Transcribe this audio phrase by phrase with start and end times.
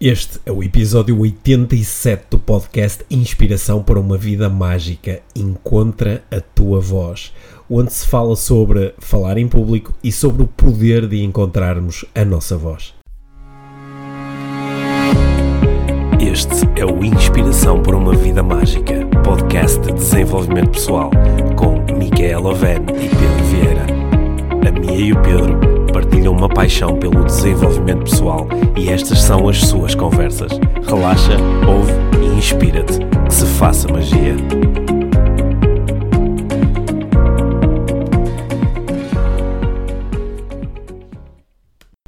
[0.00, 5.20] Este é o episódio 87 do podcast Inspiração para uma Vida Mágica.
[5.36, 7.34] Encontra a tua voz,
[7.68, 12.56] onde se fala sobre falar em público e sobre o poder de encontrarmos a nossa
[12.56, 12.94] voz.
[16.18, 21.10] Este é o Inspiração para uma Vida Mágica, podcast de desenvolvimento pessoal,
[21.56, 23.86] com Micaela Oven e Pedro Vieira.
[24.66, 28.46] A Mia e o Pedro partilham uma paixão pelo desenvolvimento pessoal
[28.76, 30.52] e estas são as suas conversas.
[30.86, 31.36] Relaxa,
[31.68, 32.98] ouve e inspira-te.
[33.26, 34.36] Que se faça magia.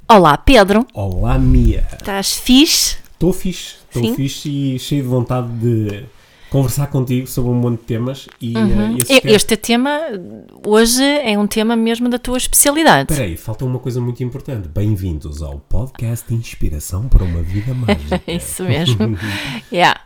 [0.09, 0.87] Olá, Pedro.
[0.93, 1.87] Olá, Mia.
[1.93, 2.99] Estás fixe?
[3.13, 6.05] Estou fixe, estou fixe e cheio de vontade de
[6.53, 8.95] conversar contigo sobre um monte de temas e, Uhum.
[8.95, 9.99] uh, E- temas- Este tema
[10.67, 13.11] hoje é um tema mesmo da tua especialidade.
[13.11, 14.69] Espera aí, falta uma coisa muito importante.
[14.69, 18.21] Bem-vindos ao podcast Inspiração para uma Vida Mágica.
[18.27, 19.17] É Isso mesmo.
[19.73, 19.99] yeah.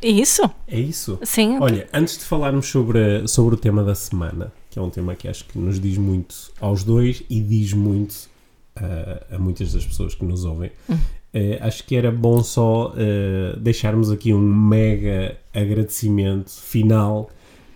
[0.00, 0.48] Isso?
[0.66, 1.18] É isso?
[1.22, 1.58] Sim.
[1.60, 5.28] Olha, antes de falarmos sobre, sobre o tema da semana, que é um tema que
[5.28, 8.12] acho que nos diz muito aos dois e diz muito
[8.80, 10.70] uh, a muitas das pessoas que nos ouvem,
[11.32, 17.30] eh, acho que era bom só eh, deixarmos aqui um mega agradecimento final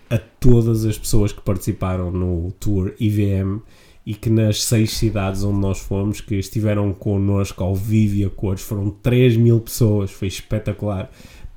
[0.09, 3.59] a todas as pessoas que participaram no Tour IVM
[4.05, 8.29] e que nas seis cidades onde nós fomos, que estiveram connosco ao vivo e a
[8.29, 11.09] cores, foram 3 mil pessoas, foi espetacular.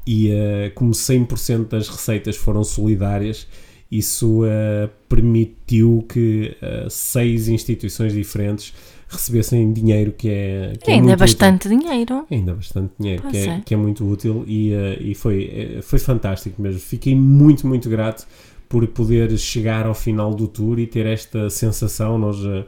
[0.06, 3.48] E eh, como 100% das receitas foram solidárias,
[3.90, 4.42] isso
[5.08, 6.56] permitiu que
[6.90, 8.74] seis instituições diferentes
[9.08, 11.16] recebessem dinheiro que é, que é Ainda é muito útil.
[11.18, 12.26] bastante dinheiro.
[12.30, 13.60] Ainda bastante dinheiro, Pois que é, é.
[13.64, 16.80] que é muito útil e, eh, e foi, eh, foi fantástico mesmo.
[16.80, 18.26] Fiquei muito, muito grato
[18.68, 22.18] por poder chegar ao final do tour e ter esta sensação.
[22.18, 22.64] Nós, eh,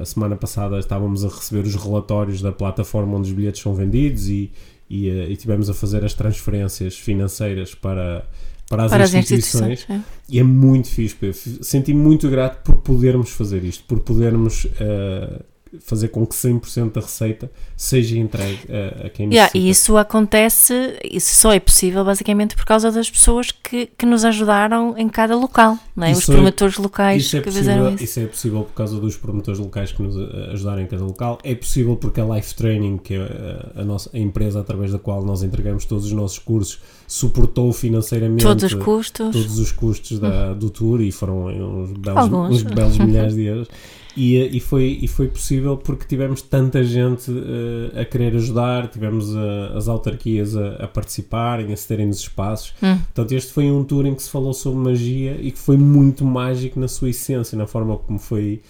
[0.00, 4.28] a semana passada, estávamos a receber os relatórios da plataforma onde os bilhetes são vendidos
[4.28, 4.50] e,
[4.90, 8.26] e, e tivemos a fazer as transferências financeiras para,
[8.68, 9.78] para as Para as instituições.
[9.78, 10.00] instituições.
[10.00, 10.22] é.
[10.28, 11.28] E é muito fixe, pá.
[11.28, 15.40] F- Senti muito grato por podermos fazer isto, por podermos eh,
[15.80, 19.58] fazer com que 100% da receita seja entregue a, a quem Yeah, necessita.
[19.58, 24.24] e isso acontece, isso só é possível basicamente por causa das pessoas que, que nos
[24.24, 26.12] ajudaram em cada local, não é?
[26.12, 28.04] Os é- promotores locais Isso é, que possível, fizeram isso.
[28.04, 31.38] isso é possível por causa dos promotores locais que nos eh, ajudaram em cada local.
[31.42, 34.98] É possível porque a Life Training, que é eh, a, nossa, a empresa através da
[34.98, 39.32] qual nós entregamos todos os nossos cursos, suportou financeiramente Todos os custos.
[39.32, 43.68] todos os custos da- do tour e foram uns belos, uns belos milhares de euros.
[44.16, 49.34] E, e, foi, e foi possível porque tivemos tanta gente eh, a querer ajudar, tivemos
[49.34, 52.74] eh, as autarquias a, a participarem, a cederem nos espaços.
[52.82, 52.98] Hum.
[52.98, 56.24] Portanto, este foi um tour em que se falou sobre magia e que foi muito
[56.26, 58.60] mágico na sua essência, na forma como foi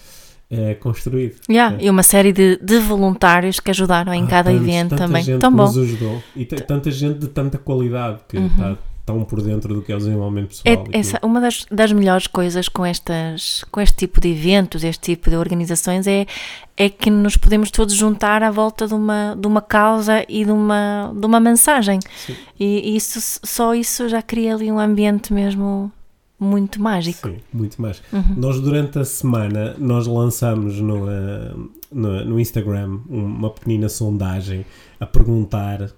[0.49, 1.35] eh, construído.
[1.51, 1.87] Yeah, É.
[1.87, 5.23] E uma série de, de voluntários que ajudaram em Há cada tantos- evento tanta também.
[5.25, 5.65] gente Tão bom.
[5.65, 8.47] nos ajudou e tanta gente de tanta qualidade que Uhum.
[8.47, 8.79] está
[9.13, 10.87] tão por dentro do que é o desenvolvimento pessoal.
[10.91, 15.15] É, essa, uma das, das melhores coisas com, estas, com este tipo de eventos, este
[15.15, 16.27] tipo de organizações, é,
[16.77, 20.51] é que nos podemos todos juntar à volta de uma, de uma causa e de
[20.51, 22.01] uma, de uma mensagem.
[22.27, 22.35] Sim.
[22.59, 25.93] E isso, só isso já cria ali um ambiente mesmo
[26.41, 27.29] muito mágico.
[27.29, 28.03] Sim, muito mais.
[28.13, 28.35] Uhum.
[28.37, 31.55] Nós durante a semana nós lançamos no, eh,
[31.93, 34.67] no, no Instagram uma pequenina sondagem
[34.99, 35.93] a perguntar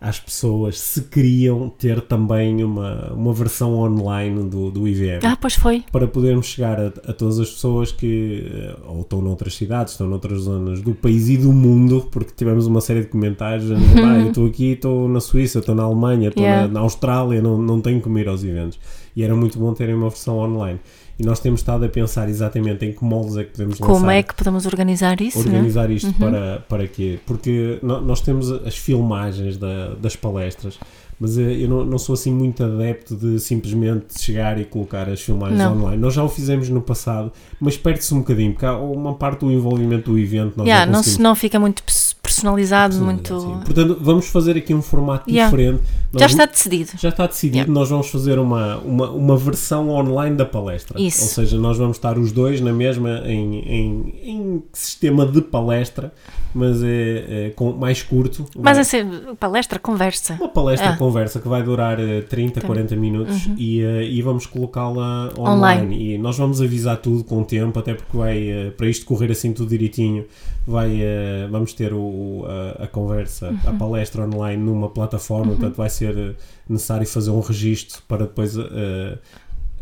[0.00, 5.20] às pessoas se queriam ter também uma, uma versão online do, do IVM.
[5.24, 5.82] Ah, pois foi.
[5.90, 10.06] Para podermos chegar a, a todas as pessoas que eh, ou estão noutras cidades, estão
[10.06, 13.70] noutras zonas do país e do mundo, porque tivemos uma série de comentários.
[13.72, 16.66] "Ah, eu estou aqui, estou na Suíça, estou na Alemanha, estou Yeah.
[16.68, 18.78] na, na Austrália, não, não tenho como ir aos eventos.
[19.16, 20.78] E era muito bom terem uma versão online.
[21.18, 24.10] E nós temos estado a pensar exatamente em que moldes é que podemos lançar Como
[24.10, 25.38] é que podemos organizar isso?
[25.38, 25.44] né?
[25.46, 27.18] organizar isto para, para quê?
[27.26, 30.78] Porque nós temos as filmagens da- das palestras,
[31.18, 35.22] mas eh, eu não, não sou assim muito adepto de simplesmente chegar e colocar as
[35.22, 35.78] filmagens Não.
[35.78, 35.96] online.
[35.96, 39.50] Nós já o fizemos no passado, mas perde-se um bocadinho, porque há uma parte do
[39.50, 40.58] envolvimento do evento.
[40.58, 43.40] Nós Yeah, não não, se não fica muito pers- personalizado, muito.
[43.40, 43.60] Sim.
[43.64, 45.50] Portanto, vamos fazer aqui um formato Yeah.
[45.50, 45.82] diferente.
[46.12, 46.90] Nós Já está decidido.
[46.98, 47.72] já está decidido, Yeah.
[47.72, 51.00] nós vamos fazer uma, uma, uma versão online da palestra.
[51.00, 51.22] Isso.
[51.22, 56.12] Ou seja, nós vamos estar os dois na mesma, em, em, em sistema de palestra,
[56.56, 58.46] mas é, é com, mais curto.
[58.56, 60.34] Mas Vai- assim, palestra, conversa.
[60.40, 60.96] uma palestra Ah.
[60.96, 65.38] conversa que vai durar eh, 30, 40 minutos e, eh, e vamos colocá-la online.
[65.38, 65.52] Uhum.
[65.56, 66.14] Online.
[66.14, 69.30] E nós vamos avisar tudo com o tempo, até porque vai, eh, para isto correr
[69.30, 70.24] assim tudo direitinho,
[70.66, 72.44] vai, eh, vamos ter o,
[72.78, 73.78] a, a conversa, a Uhum.
[73.78, 76.34] palestra online numa plataforma, portanto vai ser
[76.68, 79.18] necessário fazer um registro para depois eh,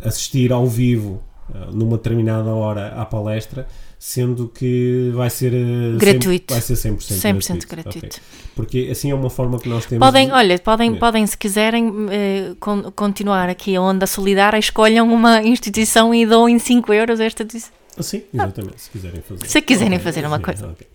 [0.03, 1.34] assistir ao vivo uh,
[1.73, 3.67] numa determinada hora à palestra,
[3.99, 6.53] sendo que vai ser uh, gratuito.
[6.53, 7.69] 100, vai ser 100%, 100% gratuito.
[7.69, 8.07] gratuito.
[8.07, 8.21] Okay.
[8.55, 10.07] Porque assim é uma forma que nós temos.
[10.07, 10.33] Podem, de...
[10.33, 10.99] olha, podem, é.
[10.99, 16.49] podem se quiserem eh, con continuar aqui a onda solidária, escolham uma instituição e dão
[16.49, 18.79] em 5 euros esta instituição sim, exatamente, ah.
[18.79, 19.47] se quiserem fazer.
[19.47, 20.69] Se quiserem okay, fazer uma coisa.
[20.69, 20.87] Okay.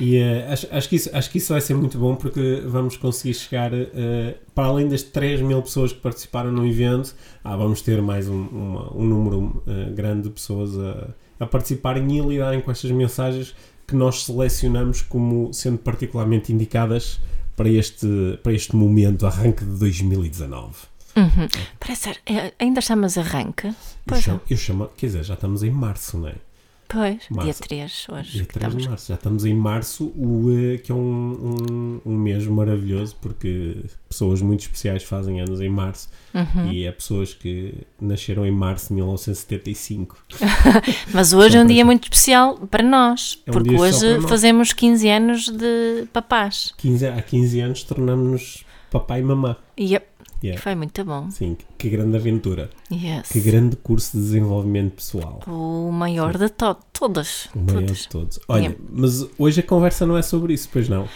[0.00, 2.96] E uh, acho, acho, que isso, acho que isso vai ser muito bom porque vamos
[2.96, 3.86] conseguir chegar, uh,
[4.54, 7.14] para além das 3 mil pessoas que participaram no evento,
[7.44, 11.08] ah, vamos ter mais um, uma, um número uh, grande de pessoas a,
[11.40, 13.54] a participarem e a lidarem com estas mensagens
[13.86, 17.20] que nós selecionamos como sendo particularmente indicadas
[17.56, 20.74] para este, para este momento, arranque de 2019.
[21.16, 21.48] Uhum.
[21.80, 22.14] Parece,
[22.58, 23.72] ainda chamas arranque?
[24.06, 26.34] Pois eu chamo, eu chamo, quer dizer, já estamos em março, não é?
[26.88, 27.44] Pois, março.
[27.44, 28.30] dia 3 hoje.
[28.32, 28.82] Dia 3 estamos...
[28.82, 29.08] de março.
[29.08, 33.76] Já estamos em março, o, uh, que é um, um, um, mês maravilhoso, porque
[34.08, 36.70] pessoas muito especiais fazem anos em março uhum.
[36.70, 40.16] e é pessoas que nasceram em março de 1975.
[41.12, 45.08] Mas hoje é um dia muito especial para nós, é um porque hoje fazemos 15
[45.08, 46.72] anos de papás.
[46.76, 49.56] 15, há 15 anos tornamos-nos papai e mamã.
[49.78, 50.15] Yep.
[50.46, 50.62] Yeah.
[50.62, 51.28] Foi muito bom.
[51.30, 52.70] Sim, que grande aventura.
[52.90, 53.28] Yes.
[53.30, 55.40] Que grande curso de desenvolvimento pessoal.
[55.46, 56.38] O maior Sim.
[56.38, 57.48] de to todos.
[57.54, 57.98] O maior todos.
[58.02, 58.40] de todos.
[58.48, 58.78] Olha, yeah.
[58.90, 61.08] mas hoje a conversa não é sobre isso, pois não?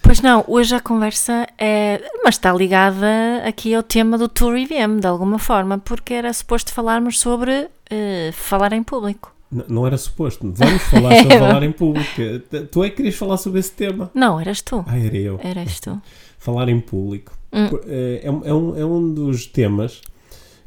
[0.00, 2.00] Pois não, hoje a conversa é.
[2.24, 3.06] Mas está ligada
[3.44, 8.32] aqui ao tema do Tour IBM, de alguma forma, porque era suposto falarmos sobre uh,
[8.32, 9.34] falar em público.
[9.52, 10.50] N não era suposto.
[10.56, 12.22] Vamos falar sobre falar em público.
[12.70, 14.10] Tu é que querias falar sobre esse tema?
[14.14, 14.84] Não, eras tu.
[14.86, 15.40] Ah, era eu.
[15.42, 16.00] Eras tu.
[16.38, 17.37] Falar em público.
[17.52, 17.68] Hum.
[17.86, 20.02] É, é, um, é um dos temas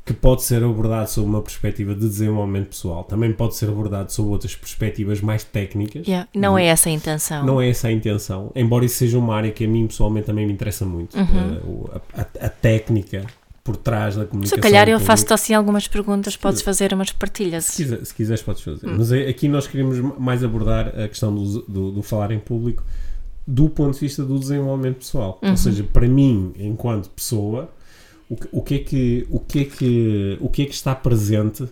[0.03, 4.29] que pode ser abordado sob uma perspectiva de desenvolvimento pessoal, também pode ser abordado sob
[4.29, 6.07] outras perspectivas mais técnicas.
[6.07, 6.27] Yeah.
[6.33, 7.45] Não é essa a intenção.
[7.45, 10.45] Não é essa a intenção, embora isso seja uma área que a mim pessoalmente também
[10.47, 11.15] me interessa muito.
[11.15, 11.57] Uhum.
[11.57, 13.25] Uh, a, a, a, técnica
[13.63, 14.57] por trás da comunicação.
[14.57, 17.65] Se calhar eu faço-te assim algumas perguntas, podes fazer umas partilhas.
[17.65, 18.87] Se, quiser, se quiseres, podes fazer.
[18.87, 18.95] Hum.
[18.97, 22.83] Mas é, aqui nós queremos mais abordar a questão do, do, do falar em público
[23.51, 25.37] do ponto de vista do desenvolvimento pessoal.
[25.43, 25.51] Uhum.
[25.51, 27.69] Ou seja, para mim, enquanto pessoa,
[28.29, 30.95] o que, o que, é que, o que, é que, o que é que está
[30.95, 31.67] presente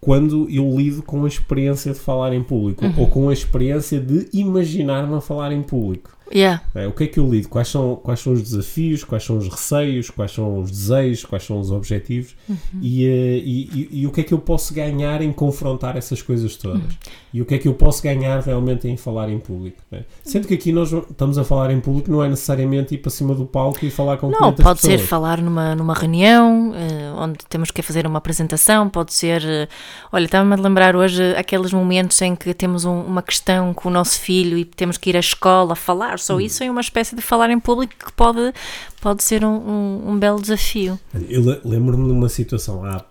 [0.00, 2.94] quando eu lido com a experiência de falar em público uhum.
[2.96, 6.16] ou com a experiência de imaginar-me a falar em público.
[6.32, 6.62] Yeah.
[6.74, 7.48] É, o que é que eu lido?
[7.48, 11.44] Quais são, quais são os desafios, quais são os receios, quais são os desejos, quais
[11.44, 12.56] são os objetivos uhum.
[12.80, 16.22] e, uh, e, e, e, o que é que eu posso ganhar em confrontar essas
[16.22, 16.82] coisas todas?
[16.82, 16.88] Uhum.
[17.34, 19.78] E o que é que eu posso ganhar realmente em falar em público?
[19.90, 20.02] É?
[20.22, 23.34] Sendo que aqui nós estamos a falar em público, não é necessariamente ir para cima
[23.34, 26.74] do palco e falar com Não, pode ser falar numa, numa reunião uh,
[27.18, 29.42] onde temos que fazer uma apresentação, pode ser.
[29.42, 29.68] Uh,
[30.12, 33.92] olha, estava-me a lembrar hoje aqueles momentos em que temos um, uma questão com o
[33.92, 36.40] nosso filho e temos que ir à escola falar só hum.
[36.40, 38.52] isso é uma espécie de falar em público que pode,
[39.00, 40.98] pode ser um, um, um belo desafio.
[41.28, 43.04] Eu lembro-me de uma situação há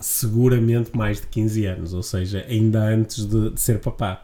[0.00, 4.22] seguramente mais de 15 anos, ou seja, ainda antes de, de ser papá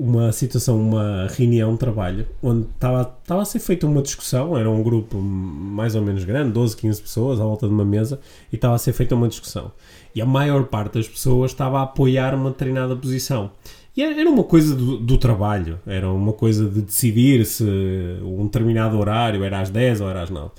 [0.00, 4.70] uma situação, uma reunião de trabalho, onde estava, estava a ser feita uma discussão, era
[4.70, 8.18] um grupo mais ou menos grande, 12, 15 pessoas à volta de uma mesa,
[8.50, 9.70] e estava a ser feita uma discussão.
[10.14, 13.50] E a maior parte das pessoas estava a apoiar uma determinada posição.
[14.00, 17.64] E era uma coisa do, do, trabalho, era uma coisa de decidir se
[18.24, 20.50] um determinado horário era às 10 ou era às 9.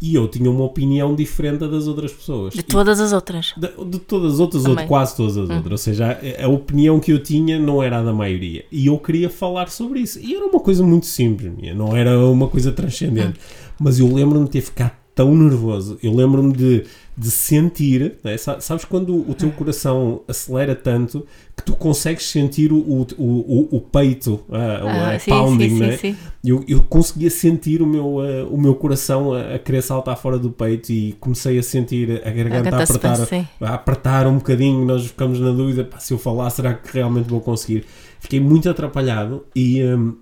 [0.00, 2.54] E eu tinha uma opinião diferente das outras pessoas.
[2.54, 3.52] De todas as outras?
[3.56, 5.56] De, de todas as outras, ou de quase todas as hum.
[5.56, 5.72] outras.
[5.72, 8.64] Ou seja, a, a, opinião que eu tinha não era a da maioria.
[8.70, 10.20] E eu queria falar sobre isso.
[10.20, 13.40] E era uma coisa muito simples, minha, não era uma coisa transcendente.
[13.40, 13.74] Hum.
[13.80, 15.98] Mas eu lembro-me de ter ficado tão nervoso.
[16.00, 16.84] Eu lembro-me de
[17.16, 18.36] de sentir, né?
[18.36, 21.24] sabes quando o teu coração acelera tanto
[21.56, 25.96] que tu consegues sentir o, o, o, o peito, a, ah, sim, pounding, sim, né?
[25.96, 30.16] sim, Eu, eu conseguia sentir o meu, uh, o meu coração a, a, querer saltar
[30.16, 33.28] fora do peito e comecei a sentir a garganta a, a apertar,
[33.60, 34.84] a, apertar um bocadinho.
[34.84, 37.84] Nós ficamos na dúvida: pá, se eu falar, será que realmente vou conseguir?
[38.18, 40.16] Fiquei muito atrapalhado e, um,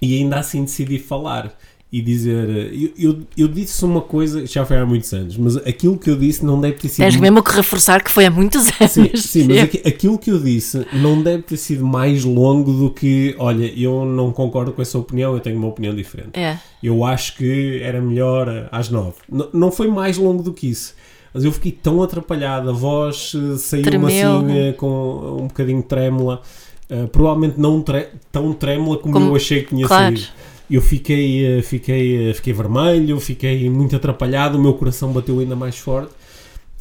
[0.00, 1.54] e ainda assim decidi falar
[1.90, 2.48] e dizer.
[2.72, 6.16] Eu, eu, eu, disse uma coisa, já foi há muitos anos, mas aquilo que eu
[6.16, 7.04] disse não deve ter sido.
[7.04, 8.92] Tens mesmo que reforçar que foi há muitos anos.
[8.92, 13.34] Sim, sim mas aquilo que eu disse não deve ter sido mais longo do que,
[13.38, 16.30] olha, eu não concordo com essa opinião, eu tenho uma opinião diferente.
[16.34, 16.58] É.
[16.82, 19.14] Eu acho que era melhor às nove.
[19.30, 20.94] Não, não foi mais longo do que isso.
[21.32, 26.40] Mas eu fiquei tão atrapalhado, a voz eh, saiu-me assim eh, com um bocadinho trêmula.
[26.88, 30.16] Uh, provavelmente não tre tão trêmula como, como, eu achei que tinha claro.
[30.16, 30.30] saído
[30.70, 35.54] eu fiquei, eh, fiquei, eh, fiquei vermelho, fiquei muito atrapalhado, o meu coração bateu ainda
[35.54, 36.12] mais forte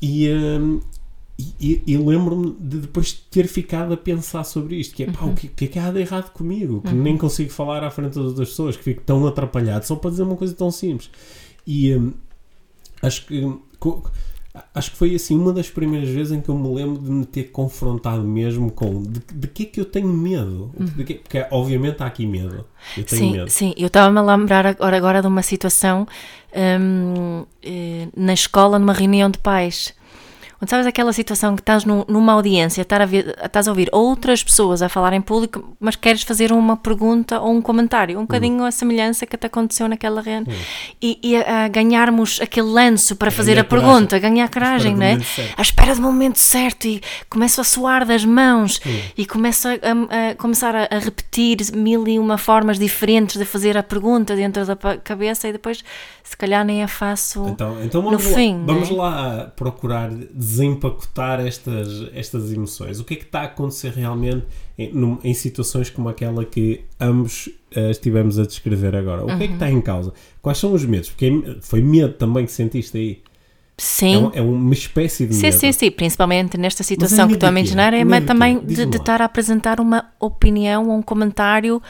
[0.01, 0.79] e, um,
[1.59, 5.31] e, e lembro-me de depois ter ficado a pensar sobre isto, que é pá, uhum.
[5.31, 6.81] o que, que, é que há de errado comigo?
[6.81, 7.01] Que uhum.
[7.01, 10.23] nem consigo falar à frente das outras pessoas, que fico tão atrapalhado só para dizer
[10.23, 11.09] uma coisa tão simples.
[11.65, 12.13] E um,
[13.01, 13.53] acho que
[14.73, 17.25] Acho que foi assim uma das primeiras vezes em que eu me lembro de me
[17.25, 20.71] ter confrontado mesmo com de, de que é que eu tenho medo.
[20.77, 22.65] De que- porque obviamente há aqui medo.
[22.97, 23.49] Eu tenho Sim, medo.
[23.49, 23.73] sim.
[23.77, 26.07] Eu estava-me a lembrar agora, agora de uma situação
[26.55, 29.93] hum, eh, na escola, numa reunião de pais.
[30.61, 33.89] Onde sabes aquela situação que estás num- numa audiência, estar a ver- estás a ouvir
[33.91, 38.21] outras pessoas a falar em público, mas queres fazer uma pergunta ou um comentário, um
[38.21, 40.53] bocadinho a semelhança que te aconteceu naquela reunião,
[41.01, 44.95] e, e a, a ganharmos aquele lanço para fazer ganhar a pergunta, ganhar espera coragem,
[44.95, 45.17] não é?
[45.57, 48.79] À espera do momento certo e começo a suar das mãos
[49.17, 53.45] e começo a, a- a começar a, a repetir mil e uma formas diferentes de
[53.45, 55.83] fazer a pergunta dentro da cabeça e depois
[56.23, 57.45] se calhar nem a faço.
[57.49, 58.95] Então, então No vamos, lá, fim, vamos né?
[58.97, 60.09] lá procurar
[60.45, 62.99] desempacotar estas, estas emoções.
[62.99, 64.43] O que é que está a acontecer realmente
[64.77, 69.23] em, num- em situações como aquela que ambos eh, estivemos a descrever agora?
[69.23, 69.41] O que Uhum.
[69.41, 70.13] é que está em causa?
[70.41, 71.09] Quais são os medos?
[71.09, 73.21] Porque é- foi medo também que sentiste aí.
[73.77, 74.15] É, Sim.
[74.17, 75.57] um- é uma espécie de Sim, medo.
[75.59, 78.85] sim, sim, principalmente nesta situação que medo estou a mencionar, é Medo mas também de,
[78.85, 81.81] de estar a apresentar uma opinião um comentário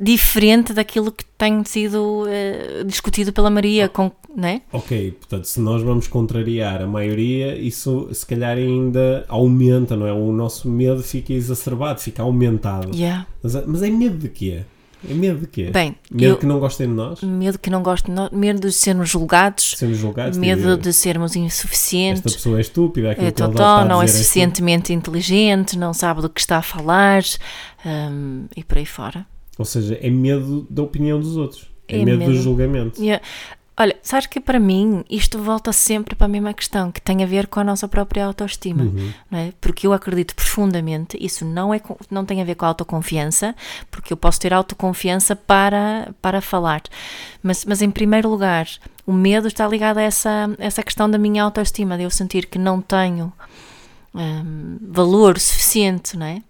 [0.00, 4.62] diferente daquilo que tem sido eh, discutido pela Maria, com, né?
[4.72, 10.12] Ok, portanto, se nós vamos contrariar a maioria, isso se calhar ainda aumenta, não é?
[10.12, 12.94] O nosso medo fica exacerbado, fica aumentado.
[12.96, 13.26] Yeah.
[13.42, 14.62] Mas, é- mas é medo de quê?
[15.08, 15.70] É medo de quê?
[15.72, 17.20] Bem, medo eu- que não gostem de nós?
[17.22, 20.36] Medo que não gosto, de nós, medo de sermos julgados, Sermos julgados?
[20.36, 22.34] medo tipo, de sermos Esta insuficientes.
[22.34, 25.92] pessoa é estúpida, aquilo É que totó, está a não é dizer suficientemente inteligente, não
[25.94, 27.22] sabe do que está a falar
[27.86, 29.24] hum, e por aí fora.
[29.58, 31.68] Ou seja, é medo da opinião dos outros.
[31.88, 32.42] É, É medo, do medo.
[32.42, 33.02] julgamento.
[33.02, 33.22] Yeah.
[33.80, 37.26] Olha, sabes que para mim isto volta sempre para a mesma questão, que tem a
[37.26, 39.12] ver com a nossa própria autoestima, Uhum.
[39.30, 39.52] não é?
[39.60, 43.54] Porque eu acredito profundamente, isso não, é, não tem a ver com a autoconfiança,
[43.88, 46.82] porque eu posso ter autoconfiança para, para falar,
[47.40, 48.66] mas, mas em primeiro lugar,
[49.06, 52.58] o medo está ligado a essa, essa questão da minha autoestima, de eu sentir que
[52.58, 53.32] não tenho
[54.12, 56.42] hum, valor suficiente, não é?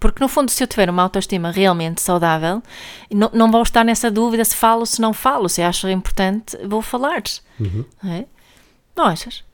[0.00, 2.62] Porque no fundo, se eu tiver uma autoestima realmente saudável,
[3.10, 6.82] não, não vou estar nessa dúvida se falo, se não falo, se acho importante, vou
[6.82, 7.22] falar.
[7.60, 7.84] Uhum.
[8.02, 8.24] Não, é?
[8.96, 9.44] não achas?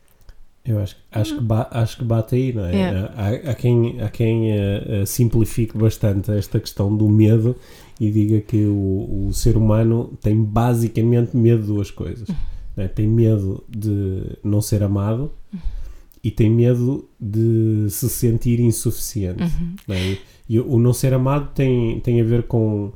[0.65, 3.11] Eu acho, acho, que ba- acho que bate aí, não é?
[3.17, 7.57] Há, há quem, há quem eh, simplifique bastante esta questão do medo
[7.99, 12.29] e diga que o, o ser humano tem basicamente medo de duas coisas.
[12.77, 12.89] não é?
[12.89, 15.33] Tem medo de não ser amado
[16.23, 19.43] e tem medo de se sentir insuficiente.
[19.87, 20.19] não é?
[20.49, 22.91] E- o não ser amado tem, tem a ver com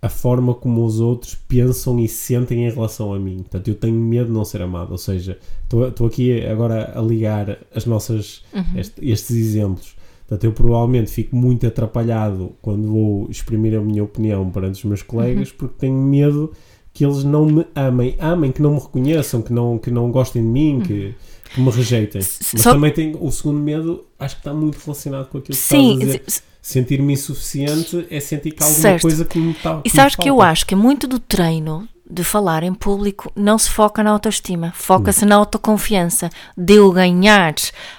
[0.00, 3.36] a forma como os outros pensam e sentem em relação a mim.
[3.38, 4.92] Portanto, eu tenho medo de não ser amado.
[4.92, 8.42] Ou seja, estou aqui agora a ligar as nossas,
[8.76, 9.94] este- estes exemplos.
[10.26, 15.02] Portanto, eu provavelmente fico muito atrapalhado quando vou exprimir a minha opinião perante os meus
[15.02, 16.50] colegas porque tenho medo
[16.94, 20.40] que eles não me amem, amem, que não me reconheçam, que não, que não gostem
[20.40, 21.14] de mim, que,
[21.52, 22.22] que me rejeitem.
[22.22, 25.62] Mas Só- também tenho o segundo medo, acho que está muito relacionado com aquilo que
[25.62, 26.22] Sim, estás a dizer.
[26.28, 29.02] se- Sentir-me insuficiente é sentir que há alguma Certo.
[29.02, 29.82] coisa que me está.
[29.84, 33.70] e sabes que eu acho que muito do treino de falar em público não se
[33.70, 37.54] foca na autoestima, foca-se na autoconfiança, de eu ganhar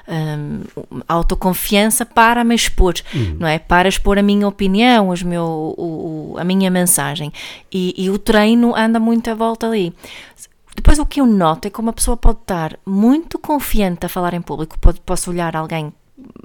[0.07, 0.61] hum,
[1.07, 2.93] autoconfiança para me expor,
[3.39, 3.57] não é?
[3.57, 5.43] Para expor a minha opinião, os meu,
[5.77, 7.31] o- o- a minha mensagem.
[7.71, 9.93] E, e o treino anda muito à volta ali.
[10.75, 14.33] Depois o que eu noto é como a pessoa pode estar muito confiante a falar
[14.33, 15.91] em público, pode, posso olhar alguém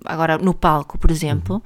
[0.04, 1.62] agora no palco, por exemplo,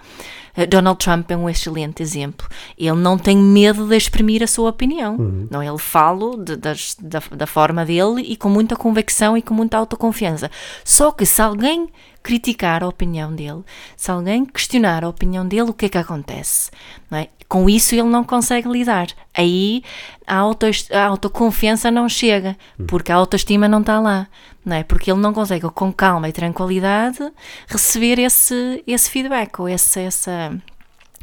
[0.57, 2.47] eh, Donald Trump é um excelente exemplo.
[2.79, 5.17] Ele não tem medo de exprimir a sua opinião.
[5.51, 9.55] Não, ele fala de- das- da, da forma dele e com muita convicção e com
[9.55, 10.51] muita autoconfiança.
[10.85, 11.89] Só que se alguém
[12.23, 13.63] criticar a opinião dele,
[13.97, 16.71] se alguém questionar a opinião dele, o que é que acontece?
[17.11, 17.29] Não é?
[17.47, 19.09] Com isso ele não consegue lidar.
[19.35, 19.83] Aí
[20.27, 22.57] a, auto, a autoconfiança não chega,
[22.87, 24.27] porque a autoestima não está lá.
[24.65, 24.83] Não é?
[24.83, 27.19] Porque ele não consegue, com calma e tranquilidade,
[27.69, 30.57] receber esse, esse feedback ou esse, essa,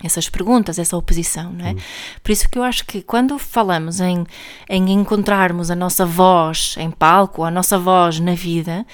[0.03, 1.75] essas perguntas, essa oposição, não é?
[2.23, 4.25] Por isso que eu acho que quando falamos em,
[4.69, 8.85] em encontrarmos a nossa voz em palco, a nossa voz na vida,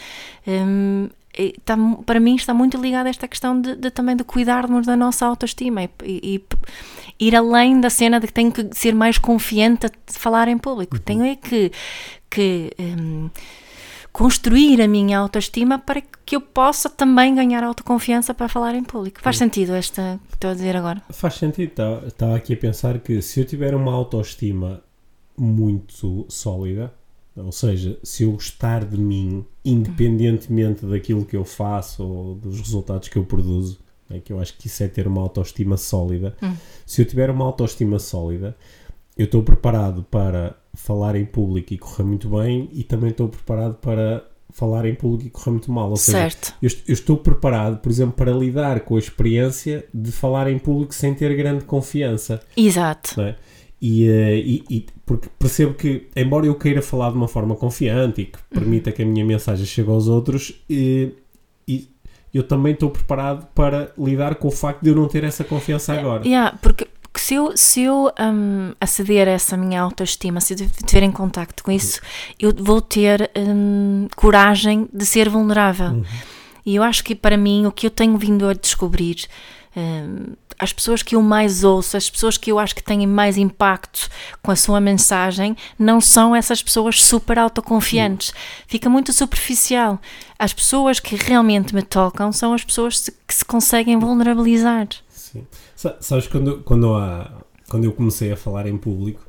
[0.47, 1.75] hum, está,
[2.05, 5.25] para mim está muito ligado a esta questão de, de também de cuidarmos da nossa
[5.25, 6.41] autoestima e, e-
[7.19, 10.57] e ir além da cena de que tenho que ser mais confiante a falar em
[10.57, 10.97] público.
[10.99, 11.71] Tenho é que,
[12.29, 13.29] que hum,
[14.17, 19.21] construir a minha autoestima para que eu possa também ganhar autoconfiança para falar em público.
[19.21, 21.03] Faz sentido esta que estou a dizer agora?
[21.11, 21.69] Faz sentido.
[21.69, 24.81] Estava estava aqui a pensar que se eu tiver uma autoestima
[25.37, 26.91] muito sólida,
[27.35, 33.09] ou seja, se eu gostar de mim, independentemente daquilo que eu faço ou dos resultados
[33.09, 33.77] que eu produzo,
[34.09, 36.35] né, que eu acho que isso é ter uma autoestima sólida.
[36.87, 38.57] Se eu tiver uma autoestima sólida,
[39.15, 43.73] eu estou preparado para falar em público e correr muito bem e também estou preparado
[43.75, 45.89] para falar em público e correr muito mal.
[45.89, 46.53] Ou Certo.
[46.61, 50.57] eu, est- eu estou preparado, por exemplo, para lidar com a experiência de falar em
[50.57, 52.39] público sem ter grande confiança.
[52.55, 53.19] Exato.
[53.21, 53.35] é?
[53.81, 58.21] E, eh, e- e- porque percebo que, embora eu queira falar de uma forma confiante
[58.21, 61.11] e que permita que a minha mensagem chegue aos outros, e
[62.33, 65.93] eu também estou preparado para lidar com o facto de eu não ter essa confiança
[65.93, 66.25] agora.
[66.25, 66.86] Yeah, porque
[67.27, 71.61] se eu, se eu hum, aceder a essa minha autoestima, se eu estiver em contacto
[71.61, 71.99] com isso,
[72.39, 76.05] eu vou ter hum, coragem de ser vulnerável.
[76.65, 79.25] E eu acho que para mim, o que eu tenho vindo a descobrir,
[79.75, 83.35] hum, as pessoas que eu mais ouço, as pessoas que eu acho que têm mais
[83.35, 84.07] impacto
[84.41, 88.33] com a sua mensagem, não são essas pessoas super autoconfiantes.
[88.67, 89.99] Fica muito superficial.
[90.39, 94.87] As pessoas que realmente me tocam são as pessoas que se conseguem vulnerabilizar.
[95.31, 95.43] Sim.
[95.75, 97.31] Sa- Sabes, quando, quando, há-
[97.69, 99.21] quando eu comecei a falar em público,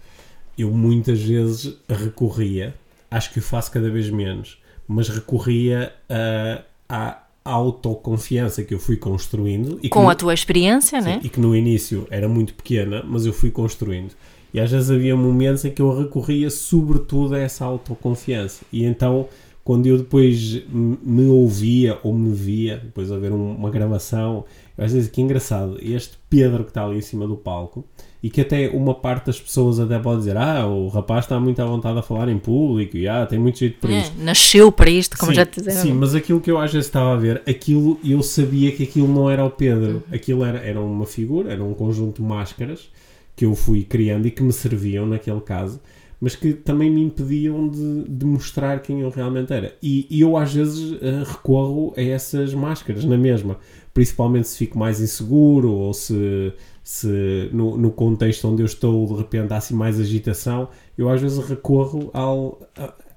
[0.57, 2.75] eu muitas vezes recorria,
[3.11, 8.97] acho que o faço cada vez menos, mas recorria a- à autoconfiança que eu fui
[8.97, 11.21] construindo e Com no- a tua experiência, Sim, né?
[11.23, 14.13] e que no início era muito pequena, mas eu fui construindo.
[14.53, 18.65] E às vezes havia momentos em que eu recorria sobretudo a essa autoconfiança.
[18.73, 19.29] E então,
[19.63, 24.45] quando eu depois me ouvia ou me via, depois de ver um- uma gravação,
[24.79, 27.85] às vezes que engraçado, este Pedro que está ali em cima do palco,
[28.23, 31.61] e que até uma parte das pessoas até pode dizer: Ah, o rapaz está muito
[31.61, 34.15] à vontade a falar em público, e ah, tem muito jeito para É, isto.
[34.23, 35.83] nasceu para isto, como sim, já te disseram.
[35.83, 39.07] Sim, mas aquilo que eu às vezes estava a ver, aquilo eu sabia que aquilo
[39.09, 40.03] não era o Pedro.
[40.13, 42.89] Aquilo era, era uma figura, era um conjunto de máscaras
[43.37, 45.79] que eu fui criando e que me serviam naquele caso,
[46.21, 49.77] mas que também me impediam de, de mostrar quem eu realmente era.
[49.81, 53.57] E, e eu às vezes eh, recorro a essas máscaras na mesma,
[53.99, 56.53] principalmente se fico mais inseguro ou se,
[56.85, 61.21] se no, no contexto onde eu estou de repente há assim mais agitação, eu às
[61.21, 62.61] vezes recorro ao,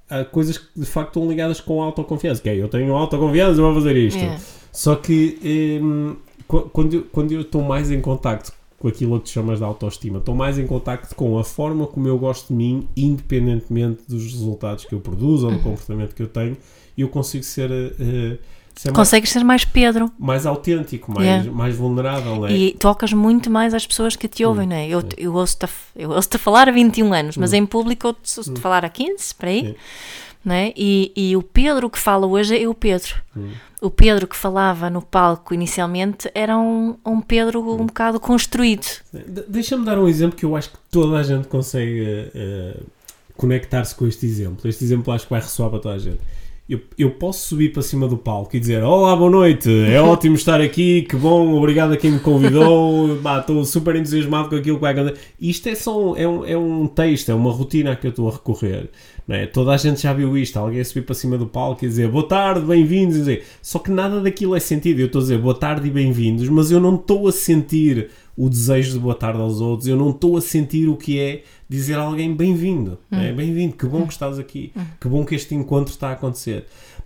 [0.09, 2.41] a, a coisas que de facto estão ligadas com a autoconfiança.
[2.41, 4.17] Que é, eu tenho autoconfiança, eu vou fazer isto.
[4.17, 4.39] É.
[4.71, 5.38] Só que
[6.47, 10.17] qu- quando, eu, quando eu estou mais em contacto com aquilo que chamas de autoestima,
[10.17, 14.85] estou mais em contacto com a forma como eu gosto de mim, independentemente dos resultados
[14.85, 15.51] que eu produzo Uhum.
[15.53, 16.57] ou do comportamento que eu tenho,
[16.97, 17.69] e eu consigo ser,
[18.85, 21.51] mais, Consegues ser mais Pedro mais autêntico, mais, Yeah.
[21.51, 22.46] mais vulnerável.
[22.48, 22.51] É?
[22.53, 24.87] e tocas muito mais às pessoas que te ouvem, não é?
[24.87, 28.15] Eu, eu ouço-te a, eu ouço-te a falar há 21 anos, mas em público eu
[28.19, 29.75] ouço-te falar há 15, por aí.
[30.43, 30.74] Não é?
[30.75, 33.13] e, e o Pedro que fala hoje é o Pedro.
[33.37, 33.51] Hum.
[33.79, 38.85] O Pedro que falava no palco inicialmente era um, um Pedro um bocado construído.
[39.13, 42.77] De- Deixa-me dar um exemplo que eu acho que toda a gente consegue eh,
[43.37, 44.67] conectar-se com este exemplo.
[44.69, 46.19] Este exemplo acho que vai ressoar para toda a gente.
[46.72, 50.36] Eu, eu posso subir para cima do palco e dizer Olá, boa noite, é ótimo
[50.36, 54.77] estar aqui, que bom, obrigado a quem me convidou, Bah, estou super entusiasmado com aquilo
[54.77, 55.20] que vai acontecer.
[55.38, 58.12] Isto é só um- é um, é um texto, é uma rotina a que eu
[58.12, 58.90] estou a recorrer.
[59.27, 59.48] não é?
[59.48, 62.07] Toda a gente já viu isto, alguém a subir para cima do palco e dizer
[62.07, 63.27] boa tarde, bem-vindos,
[63.62, 65.01] só que nada daquilo é sentido.
[65.01, 68.50] Eu estou a dizer boa tarde e bem-vindos, mas eu não estou a sentir o
[68.50, 71.96] desejo de boa tarde aos outros, eu não estou a sentir o que é dizer
[71.96, 73.31] a alguém bem-vindo, é?
[73.31, 76.65] bem-vindo, que bom que estás aqui, que bom que este encontro está a acontecer.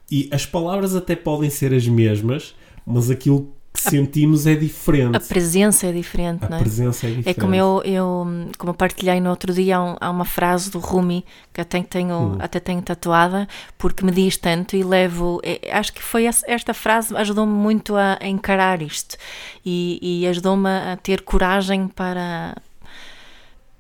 [0.10, 5.16] E as palavras até podem ser as mesmas, mas aquilo que sentimos é diferente.
[5.16, 6.60] A presença é diferente, A não é?
[6.60, 7.40] presença é É diferente.
[7.42, 10.80] como eu, eu como eu partilhei no outro dia, há, um- há uma frase do
[10.80, 12.38] Rumi que até tenho, Hum.
[12.40, 15.40] até tenho tatuada, porque me diz tanto e levo.
[15.44, 19.18] é- Acho que foi esta frase ajudou-me muito a, a encarar isto
[19.66, 22.56] e, e ajudou-me a ter coragem para.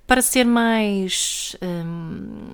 [0.07, 1.55] Para ser mais.
[1.63, 2.51] hum,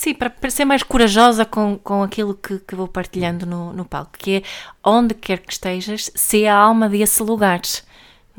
[0.00, 4.12] sim, para, ser mais corajosa com, com aquilo que, que vou partilhando no, no palco,
[4.16, 4.42] que é
[4.82, 7.60] onde quer que estejas, ser a alma desse lugar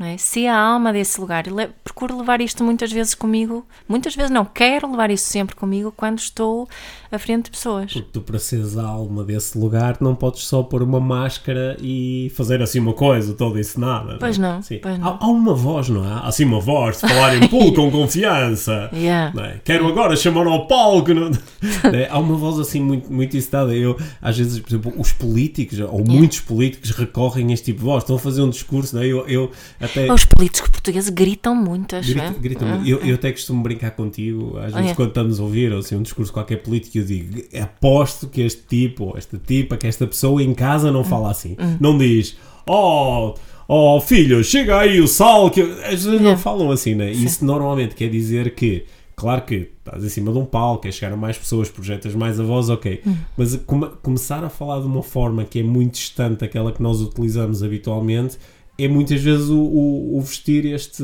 [0.00, 0.16] é?
[0.16, 4.30] Se a alma desse lugar, e le- procuro levar isto muitas vezes comigo, muitas vezes
[4.30, 6.68] não, quero levar isso sempre comigo quando estou
[7.10, 7.92] à frente de pessoas.
[7.92, 12.32] Porque tu, para seres a alma desse lugar, não podes só pôr uma máscara e
[12.34, 14.16] fazer assim uma coisa toda encenada.
[14.18, 14.80] Pois não, Sim.
[14.82, 15.06] pois não.
[15.08, 16.12] Há, há uma voz, não é?
[16.14, 18.90] Há assim uma voz de falar em público com confiança.
[18.92, 19.32] Yeah.
[19.34, 19.60] não é?
[19.64, 21.12] Quero agora chamar ao palco.
[21.14, 21.30] Não?
[21.92, 23.74] É, Há uma voz assim muito, muito incitada.
[23.74, 27.84] Eu, às vezes, por exemplo, os políticos, ou muitos políticos, recorrem a este tipo de
[27.84, 28.02] voz.
[28.02, 29.06] Estão a fazer um discurso, não é?
[29.06, 29.50] Eu, eu
[29.82, 30.12] até.
[30.12, 32.30] Os políticos portugueses gritam muito, acho Grita, é?
[32.40, 32.88] grita Ah, muito.
[32.88, 34.94] eu, eu até costumo brincar contigo, às vezes é.
[34.94, 38.62] quando estamos a ouvir ou assim, um discurso qualquer político, eu digo: aposto que este
[38.66, 41.56] tipo, ou esta tipa, que esta pessoa em casa não fala assim.
[41.80, 43.34] Não diz: Oh,
[43.68, 45.50] oh filho, chega aí o sal.
[45.50, 45.60] Que...
[45.60, 46.36] As vezes não É.
[46.36, 47.10] falam assim, né?
[47.10, 48.84] Isso normalmente quer dizer que.
[49.14, 52.40] Claro que estás em cima de um palco, queres chegar a mais pessoas, projetas mais
[52.40, 53.02] a voz, ok.
[53.36, 57.00] Mas come- começar a falar de uma forma que é muito distante daquela que nós
[57.00, 58.38] utilizamos habitualmente
[58.84, 61.02] é muitas vezes o, o- o vestir este,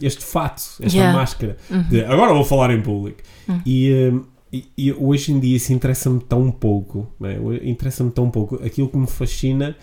[0.00, 1.16] este fato, esta Yeah.
[1.16, 1.56] máscara.
[1.90, 3.20] de, agora vou falar em público.
[3.66, 7.36] E, hum, e, e hoje em dia isso interessa-me tão pouco, não é?
[7.68, 8.56] interessa-me tão pouco.
[8.64, 9.76] Aquilo que me fascina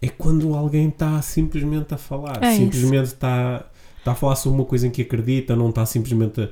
[0.00, 3.66] é quando alguém está simplesmente a falar, É simplesmente está,
[3.98, 6.48] está a falar sobre uma coisa em que acredita, não está simplesmente a,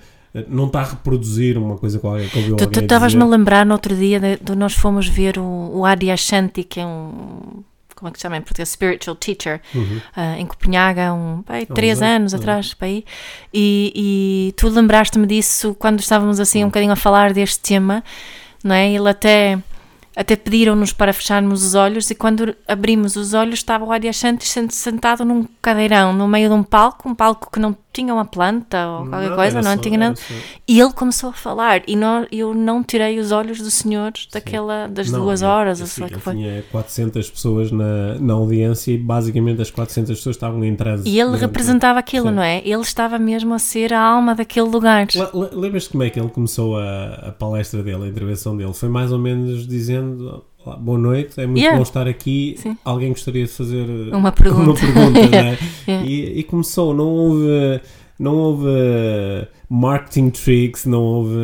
[0.48, 3.94] não está a reproduzir uma coisa qualquer que ouviu Tu estavas-me a lembrar no outro
[3.94, 7.62] dia de, de nós fomos ver o, o Adi Ashanti, que é um.
[8.02, 8.68] Como é que se chama em português?
[8.70, 10.00] Spiritual teacher, Uhum.
[10.16, 12.40] ah, em Copenhaga, um, Há três anos, não.
[12.40, 13.04] atrás, para aí.
[13.54, 13.92] E,
[14.50, 18.02] e tu lembraste-me disso quando estávamos assim um bocadinho a falar deste tema,
[18.64, 18.90] não é?
[18.90, 19.56] Ele até,
[20.14, 25.24] até pediram-nos para fecharmos os olhos e quando abrimos os olhos estava o sent- sentado
[25.24, 29.06] num cadeirão, no meio de um palco, um palco que não tinha uma planta ou
[29.06, 30.16] qualquer Não, coisa, não só- tinha nada.
[30.16, 30.34] só-
[30.66, 34.86] E ele começou a falar e nó- eu não tirei os olhos do senhor daquela,
[34.86, 36.34] das Não, duas horas, ou assim, sei que foi.
[36.34, 41.06] Tinha 400 pessoas na, na audiência e basicamente as 400 pessoas estavam em transe.
[41.06, 42.34] E ele representava aquilo, Sim.
[42.34, 42.58] não é?
[42.64, 45.06] Ele estava mesmo a ser a alma daquele lugar.
[45.14, 48.72] Le- le- Lembras-te como é que ele começou a, a palestra dele, a intervenção dele?
[48.72, 50.01] Foi mais ou menos dizendo:
[50.64, 51.76] "Olá, Boa noite, é muito Yeah.
[51.76, 52.54] bom estar aqui.
[52.58, 52.76] Sim.
[52.84, 53.84] Alguém gostaria de fazer
[54.14, 54.62] Uma pergunta.
[54.62, 55.58] uma pergunta, né?
[55.88, 56.06] Yeah.
[56.08, 57.80] e, e começou, não houve,
[58.18, 61.34] não houve uh, marketing tricks, não houve.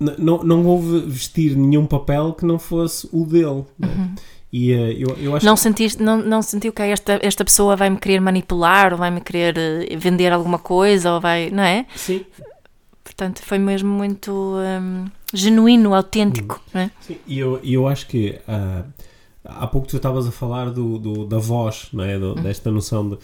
[0.00, 3.64] N- Não, não houve vestir nenhum papel que não fosse o dele.
[3.78, 4.14] né?
[4.52, 5.50] E uh, eu, eu acho Uhum.
[5.50, 9.10] Não sentiste, não, não sentiu que esta, esta pessoa vai me querer manipular ou vai
[9.10, 11.84] me querer eh, vender alguma coisa ou vai, não é?
[11.84, 12.24] que sim,
[13.02, 16.90] Portanto, foi mesmo muito hum, genuíno, autêntico, não é?
[17.00, 18.84] Sim, e eu, eu acho que ah,
[19.44, 22.18] há pouco tu estavas a falar do, do- da voz, não é?
[22.18, 23.18] Do- desta noção de.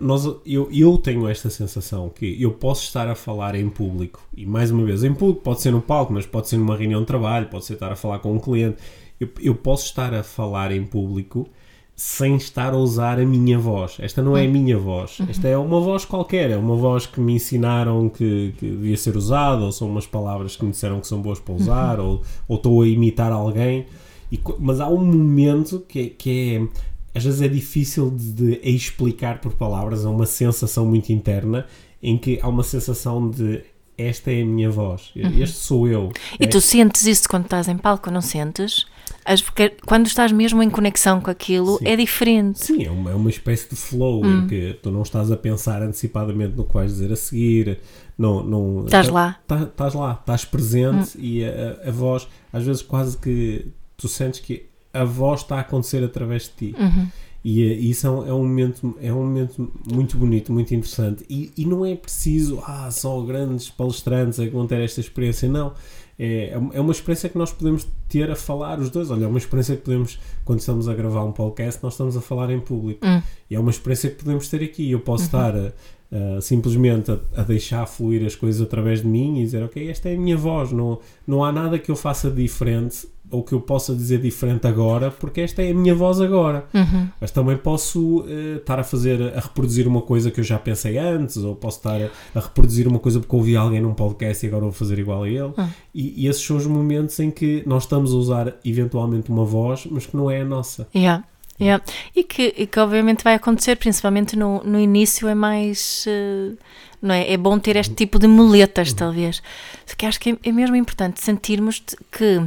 [0.00, 4.46] Nós, eu, eu tenho esta sensação que eu posso estar a falar em público, e
[4.46, 7.06] mais uma vez, em público pode ser no palco, mas pode ser numa reunião de
[7.06, 8.76] trabalho, pode ser estar a falar com um cliente.
[9.20, 11.48] Eu, eu posso estar a falar em público
[11.94, 13.96] sem estar a usar a minha voz.
[14.00, 15.18] Esta não é a minha voz.
[15.28, 16.50] Esta é uma voz qualquer.
[16.50, 20.56] É uma voz que me ensinaram que, que devia ser usada, ou são umas palavras
[20.56, 23.86] que me disseram que são boas para usar, ou, ou estou a imitar alguém.
[24.32, 26.82] E mas há um momento que, é- que é.
[27.18, 31.66] Às vezes é difícil de, de explicar por palavras, é uma sensação muito interna
[32.02, 33.60] em que há uma sensação de
[33.98, 36.10] esta é a minha voz, este sou eu.
[36.40, 38.86] E É- tu sentes isso quando estás em palco, não sentes?
[39.24, 39.44] As-
[39.86, 41.86] quando estás mesmo em conexão com aquilo, Sim.
[41.88, 42.64] é diferente.
[42.64, 44.44] Sim, é uma, é uma espécie de flow Hum.
[44.44, 47.78] em que tu não estás a pensar antecipadamente no que vais dizer a seguir.
[48.18, 49.38] Não, não, Estás tá- lá.
[49.46, 54.08] tá- Estás lá, estás presente e a, a- a voz, às vezes quase que tu
[54.08, 56.76] sentes que a voz está a acontecer através de ti.
[56.78, 57.06] Uhum.
[57.44, 61.24] E, eh, isso é um, é um momento, é um momento muito bonito, muito interessante.
[61.28, 65.48] E, e não é preciso, ah, só grandes palestrantes é que vão ter esta experiência,
[65.48, 65.72] não.
[66.18, 69.10] É, é uma experiência que nós podemos ter a falar os dois.
[69.10, 72.20] Olha, é uma experiência que podemos, quando estamos a gravar um podcast, nós estamos a
[72.20, 73.04] falar em público.
[73.06, 73.22] Hum.
[73.50, 74.90] E é uma experiência que podemos ter aqui.
[74.90, 75.72] Eu posso estar a-
[76.12, 80.08] a simplesmente a, a deixar fluir as coisas através de mim e dizer, ok, esta
[80.08, 83.60] é a minha voz, não, não há nada que eu faça diferente ou que eu
[83.62, 86.66] possa dizer diferente agora, porque esta é a minha voz agora.
[86.74, 87.08] Uhum.
[87.18, 90.98] Mas também posso eh, estar a fazer, a reproduzir uma coisa que eu já pensei
[90.98, 94.48] antes, ou posso estar a, a reproduzir uma coisa porque ouvi alguém num podcast e
[94.48, 95.50] agora vou fazer igual a ele.
[95.56, 95.70] Ah.
[95.94, 99.86] E, e esses são os momentos em que nós estamos a usar eventualmente uma voz,
[99.90, 100.86] mas que não é a nossa.
[100.94, 101.24] Yeah.
[101.62, 101.84] Yeah.
[102.14, 106.04] E, que, e que obviamente vai acontecer, principalmente no, no início, é mais.
[106.08, 106.52] eh,
[107.00, 107.32] não é?
[107.32, 109.42] é bom ter este tipo de muletas, talvez.
[109.86, 112.42] Só que acho que é, é mesmo importante sentirmos que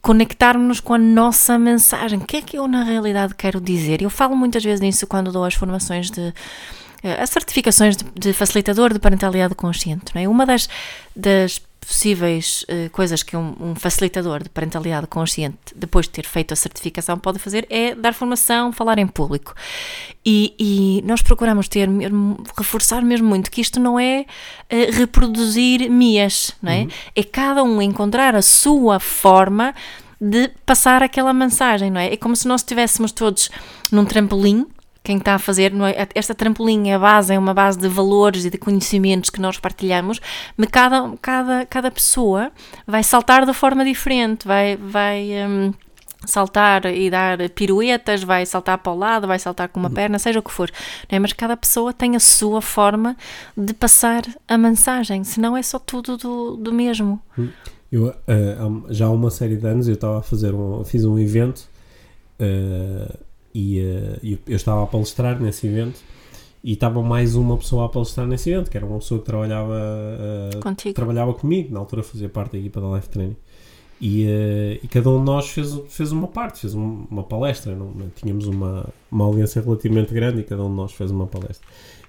[0.00, 2.18] conectarmos com a nossa mensagem.
[2.18, 4.02] O que é que eu, na realidade, quero dizer?
[4.02, 6.32] Eu falo muitas vezes nisso quando dou as formações de.
[7.02, 10.14] eh, as certificações de, de facilitador de parentalidade consciente.
[10.14, 10.28] Não é?
[10.28, 10.68] Uma das,
[11.14, 16.52] das possíveis eh, coisas que um, um facilitador de parentalidade consciente, depois de ter feito
[16.52, 19.54] a certificação, pode fazer é dar formação, falar em público.
[20.24, 24.26] E, e nós procuramos ter mesmo, reforçar mesmo muito que isto não é
[24.68, 26.86] eh, reproduzir mias, não é?
[27.16, 29.74] É cada um encontrar a sua forma
[30.20, 32.12] de passar aquela mensagem, não é?
[32.12, 33.48] É como se nós estivéssemos todos
[33.90, 34.66] num trampolim
[35.08, 36.06] quem está a fazer, é?
[36.14, 40.20] esta trampolim a base, é uma base de valores e de conhecimentos que nós partilhamos,
[40.54, 42.52] mas cada, cada, cada pessoa
[42.86, 45.72] vai saltar de forma diferente, vai, vai hum,
[46.26, 50.40] saltar e dar piruetas, vai saltar para o lado, vai saltar com uma perna, seja
[50.40, 50.70] o que for,
[51.08, 51.18] é?
[51.18, 53.16] mas cada pessoa tem a sua forma
[53.56, 57.18] de passar a mensagem, senão é só tudo do, do mesmo.
[57.90, 61.02] Eu, eh, um- já há uma série de anos eu estava a fazer um, fiz
[61.06, 61.62] um evento
[62.38, 63.16] eh,
[63.60, 65.98] e eh, eu, estava a palestrar nesse evento
[66.62, 69.74] e estava mais uma pessoa a palestrar nesse evento, que era uma pessoa que trabalhava,
[70.62, 70.94] Contigo.
[70.94, 73.36] trabalhava comigo, na altura fazia parte da equipa da Life Training.
[74.00, 77.74] E, eh, e cada um de nós fez, fez uma parte, fez um- uma palestra.
[77.74, 81.26] Não, não- tínhamos uma, uma audiência relativamente grande e cada um de nós fez uma
[81.26, 81.66] palestra.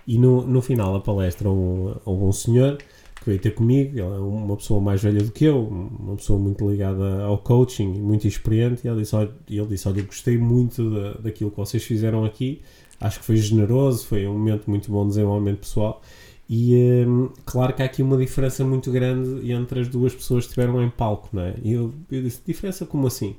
[0.07, 2.77] E no, no final da palestra, um- houve um senhor
[3.19, 6.39] que veio ter comigo, ela é uma pessoa mais velha do que eu, uma pessoa
[6.39, 10.37] muito ligada ao coaching, muito experiente, e ele disse, olha, ele disse, olha eu gostei
[10.37, 12.61] muito da, daquilo que vocês fizeram aqui,
[12.99, 16.01] acho que foi generoso, foi um momento muito bom de desenvolvimento pessoal,
[16.49, 20.51] e hum, claro que há aqui uma diferença muito grande entre as duas pessoas que
[20.51, 21.55] estiveram em palco, não é?
[21.61, 23.35] E eu, eu disse, diferença como assim?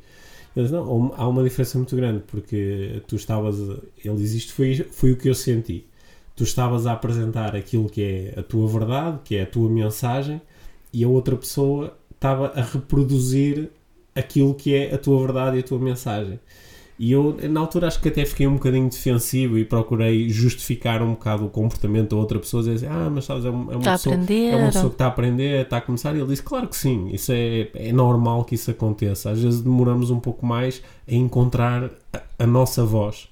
[0.54, 3.58] Ele disse, não, há uma diferença muito grande, porque tu estavas,
[4.04, 5.84] ele diz, isto foi, foi o que eu senti.
[6.40, 10.40] Tu estavas a apresentar aquilo que é a tua verdade, que é a tua mensagem,
[10.90, 13.68] e a outra pessoa estava a reproduzir
[14.14, 16.40] aquilo que é a tua verdade e a tua mensagem.
[16.98, 21.10] E eu, na altura, acho que até fiquei um bocadinho defensivo e procurei justificar um
[21.10, 23.86] bocado o comportamento da outra pessoa, dizer assim, ah, mas sabes, é uma, é uma
[23.86, 24.48] a pessoa, aprender.
[24.48, 26.76] é uma pessoa que está a aprender, está a começar, e ele disse, claro que
[26.78, 29.30] sim, isso é, é normal que isso aconteça.
[29.30, 33.28] Às vezes demoramos um pouco mais a encontrar a, a nossa voz.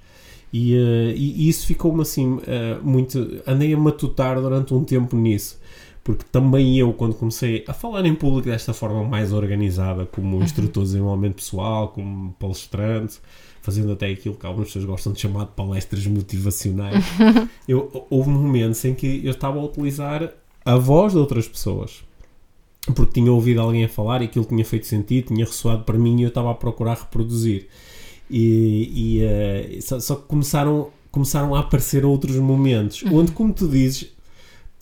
[0.52, 3.40] E, eh, e isso ficou-me assim, eh, muito.
[3.46, 5.60] Andei a matutar durante um tempo nisso,
[6.02, 10.84] porque também eu, quando comecei a falar em público desta forma mais organizada, como instrutor
[10.84, 13.20] de desenvolvimento pessoal, como palestrante,
[13.60, 17.04] fazendo até aquilo que algumas pessoas gostam de chamar de palestras motivacionais,
[17.68, 20.32] eu, houve momentos em que eu estava a utilizar
[20.64, 22.04] a voz de outras pessoas.
[22.94, 26.20] Porque tinha ouvido alguém a falar e aquilo tinha feito sentido, tinha ressoado para mim
[26.20, 27.68] e eu estava a procurar reproduzir.
[28.30, 33.66] E, e, eh, só, só que começaram, começaram a aparecer outros momentos onde, como tu
[33.66, 34.12] dizes,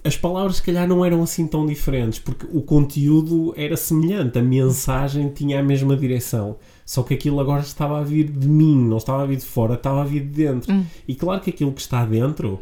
[0.06, 4.42] as palavras se calhar não eram assim tão diferentes, porque o conteúdo era semelhante, a
[4.42, 6.56] mensagem tinha a mesma direção.
[6.84, 9.74] Só que aquilo agora estava a vir de mim, não estava a vir de fora,
[9.74, 10.72] estava a vir de dentro.
[11.08, 12.60] E claro que aquilo que está dentro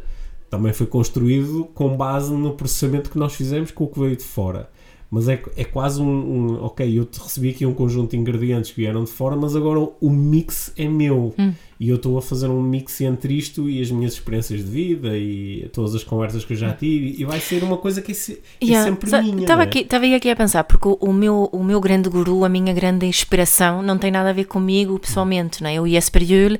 [0.48, 4.24] também foi construído com base no processamento que nós fizemos com o que veio de
[4.24, 4.70] fora.
[5.14, 8.70] Mas é, é quase um, um- Ok, eu te recebi aqui um conjunto de ingredientes
[8.72, 11.32] que vieram de fora, mas agora o mix é meu.
[11.78, 15.16] E eu estou a fazer um mix entre isto e as minhas experiências de vida
[15.18, 17.14] e todas as conversas que eu já tive.
[17.20, 18.90] E vai ser uma coisa que é, se- é Yeah.
[18.90, 19.40] sempre minha.
[19.42, 19.64] Estava é?
[19.64, 22.72] aqui, estava aqui a pensar, porque o, o meu, o meu grande guru, a minha
[22.72, 25.80] grande inspiração, não tem nada a ver comigo pessoalmente, não é?
[25.80, 26.58] O Jesper Juhl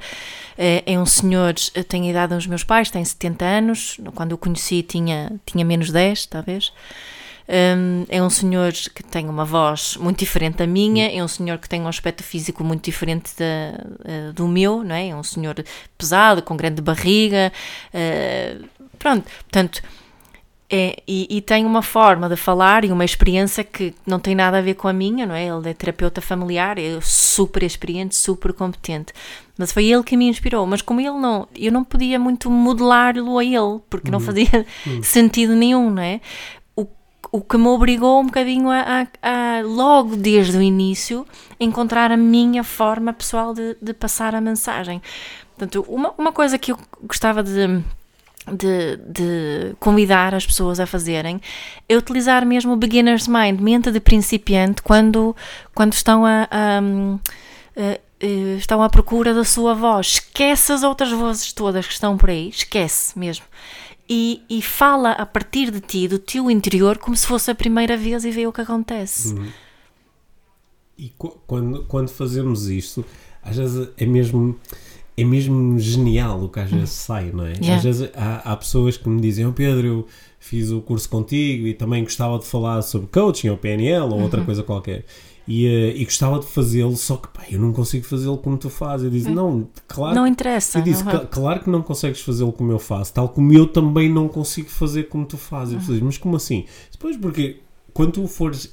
[0.59, 4.33] é, é um senhor, eh, tem a idade dos meus pais, tem 70 anos, quando
[4.33, 6.73] o conheci tinha, tinha menos 10, talvez.
[7.47, 11.59] Hum, é um senhor que tem uma voz muito diferente da minha, é um senhor
[11.59, 15.09] que tem um aspecto físico muito diferente da- eh, do meu, não é?
[15.11, 15.55] É um senhor
[15.99, 17.53] pesado, com grande barriga,
[17.93, 18.57] eh,
[18.99, 19.83] pronto, portanto,
[20.71, 24.57] é, e, e tem uma forma de falar e uma experiência que não tem nada
[24.57, 25.47] a ver com a minha, não é?
[25.47, 29.13] Ele é terapeuta familiar, é super experiente, super competente.
[29.59, 30.67] Mas foi ele que me inspirou.
[30.67, 34.67] Mas como ele não, eu não podia muito modelar-lo a ele, porque não fazia
[35.05, 36.21] sentido nenhum, não é?
[37.37, 38.81] O, que me obrigou um bocadinho a,
[39.23, 41.27] a- a, logo desde o início,
[41.59, 45.03] encontrar a minha forma pessoal de, de passar a mensagem.
[45.57, 47.83] Portanto, uma, uma coisa que eu gostava de
[48.47, 51.41] de, de convidar as pessoas a fazerem
[51.89, 55.35] é utilizar mesmo o beginner's mind, mente de principiante, quando,
[55.75, 60.07] quando estão a, a, a- a- estão à procura da sua voz.
[60.15, 63.47] Esquece as outras vozes todas que estão por aí, esquece mesmo.
[64.09, 67.97] E, e fala a partir de ti, do teu interior, como se fosse a primeira
[67.97, 69.35] vez e vê o que acontece.
[70.97, 73.05] E qu- quando, quando fazemos isto,
[73.43, 74.59] às vezes é mesmo,
[75.17, 77.53] é mesmo genial o que às vezes sai, não é?
[77.55, 77.77] Yeah.
[77.77, 80.07] Às vezes há, há pessoas que me dizem, oh Pedro, eu
[80.39, 84.23] fiz o curso contigo e também gostava de falar sobre coaching ou PNL ou Uhum.
[84.25, 85.05] outra coisa qualquer.
[85.47, 88.71] E, eh, e gostava de fazê-lo, só que pá, eu não consigo fazê-lo como tu
[88.71, 89.05] fazes.
[89.05, 90.15] Eu disse, não, claro.
[90.15, 90.79] Não interessa.
[90.79, 94.09] eu disse, "Cla- claro que não consegues fazê-lo como eu faço, tal como eu também
[94.11, 95.75] não consigo fazer como tu fazes.
[95.75, 95.81] Uhum.
[95.81, 96.65] falei, mas como assim?
[96.91, 97.59] Depois, porque
[97.93, 98.73] quando tu fores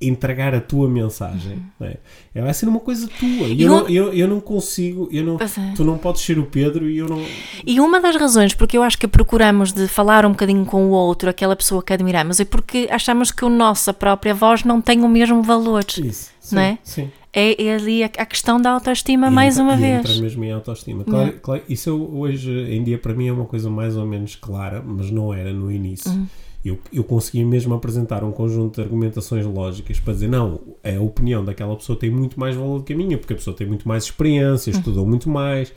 [0.00, 1.96] entregar a tua mensagem, não é?
[2.34, 3.48] É, vai ser uma coisa tua.
[3.48, 3.56] E Uhum.
[3.64, 5.72] Eu, um- não, eu, eu não consigo, eu não, é.
[5.74, 7.22] tu não podes ser o Pedro e eu não.
[7.66, 10.90] E uma das razões porque eu acho que procuramos de falar um bocadinho com o
[10.90, 15.02] outro, aquela pessoa que admiramos, é porque achamos que a nossa própria voz não tem
[15.02, 15.84] o mesmo valor.
[16.02, 16.78] Isso, sim, Não é?
[16.82, 17.10] Sim.
[17.36, 19.98] É, é ali a, a questão da autoestima, E mais entra- uma vez.
[20.08, 21.02] Entra mesmo em autoestima.
[21.02, 24.36] Claro, claro, isso eu- hoje em dia para mim é uma coisa mais ou menos
[24.36, 26.10] clara, mas não era no início.
[26.12, 26.26] Uhum.
[26.64, 31.44] Eu, eu conseguia mesmo apresentar um conjunto de argumentações lógicas para dizer, não, a opinião
[31.44, 33.86] daquela pessoa tem muito mais valor do que a minha, porque a pessoa tem muito
[33.86, 34.78] mais experiência, Uhum.
[34.78, 35.72] estudou muito mais.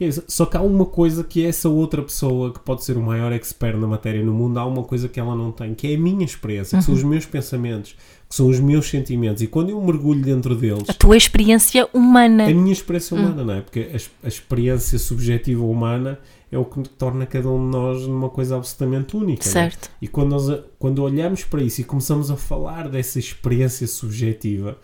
[0.00, 0.08] É.
[0.28, 3.76] Só que há uma coisa que essa outra pessoa, que pode ser o maior expert
[3.76, 6.24] na matéria no mundo, há uma coisa que ela não tem, que é a minha
[6.24, 7.00] experiência, que são Uhum.
[7.00, 7.96] os meus pensamentos,
[8.28, 9.42] que são os meus sentimentos.
[9.42, 12.44] E quando eu mergulho dentro deles, A tua experiência humana.
[12.44, 13.20] a minha experiência Hum.
[13.22, 13.60] humana, não é?
[13.60, 16.16] Porque a, a experiência subjetiva humana
[16.50, 19.46] é o que torna cada um de nós numa coisa absolutamente única.
[19.48, 19.52] é?
[19.52, 19.90] Certo.
[20.00, 24.78] E quando, nós, quando olhamos para isso e começamos a falar dessa experiência subjetiva,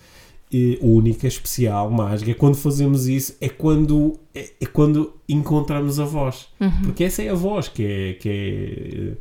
[0.52, 6.48] eh, única, especial, mágica, quando fazemos isso é quando, é, é quando encontramos a voz.
[6.60, 6.82] Uhum.
[6.82, 9.16] Porque essa é a voz que é, que é,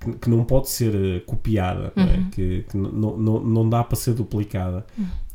[0.00, 2.30] que, que não pode ser eh, copiada, é?
[2.32, 4.86] que, que não, não, não dá para ser duplicada.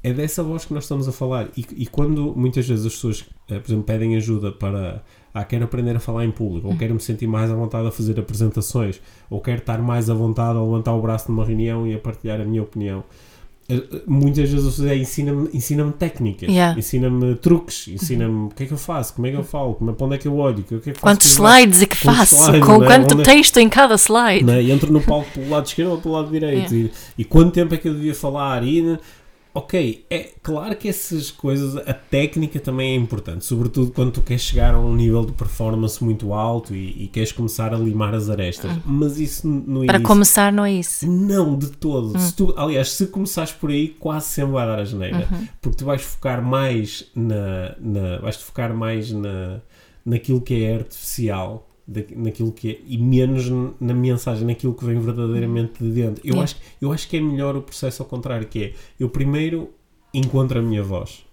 [0.01, 1.49] É dessa voz que nós estamos a falar.
[1.55, 5.03] E, e quando muitas vezes as pessoas, eh, por exemplo, pedem ajuda para.
[5.33, 7.91] Ah, quero aprender a falar em público, ou quero me sentir mais à vontade a
[7.91, 11.95] fazer apresentações, ou quero estar mais à vontade a levantar o braço numa reunião e
[11.95, 13.03] a partilhar a minha opinião.
[13.69, 16.77] Eh, eh, Muitas vezes é ensina-me ensina técnicas, Yeah.
[16.77, 19.89] ensina-me truques, ensina-me o que é que eu faço, como é que eu falo, como
[19.89, 21.81] é, para onde é que eu olho, o que é que eu faço Quantos slides
[21.81, 22.35] é que faço?
[22.35, 22.87] slides, Com não é?
[22.87, 24.51] quanto é- texto em cada slide?
[24.51, 24.61] é?
[24.61, 26.75] E entro no palco pelo lado esquerdo ou pelo lado direito.
[26.75, 28.63] E, e quanto tempo é que eu devia falar?
[28.67, 28.99] E, né,
[29.53, 34.41] ok, é claro que essas coisas, a técnica também é importante, sobretudo quando tu queres
[34.41, 38.29] chegar a um nível de performance muito alto e, e queres começar a limar as
[38.29, 38.71] arestas.
[38.85, 40.07] Mas isso no Para início.
[40.07, 41.09] começar, não é isso.
[41.09, 42.17] Não, de todo.
[42.19, 45.27] Se tu, aliás, se começares por aí, quase sempre vai dar a geneira.
[45.61, 47.75] Porque tu vais focar mais na.
[47.79, 49.61] na vais focar mais na,
[50.05, 51.69] naquilo que é artificial.
[52.15, 56.21] Naquilo que é, e menos na mensagem, naquilo que vem verdadeiramente de dentro.
[56.25, 59.69] Eu, acho, eu acho que é melhor o processo ao contrário, que é eu primeiro
[60.13, 61.25] encontro a minha voz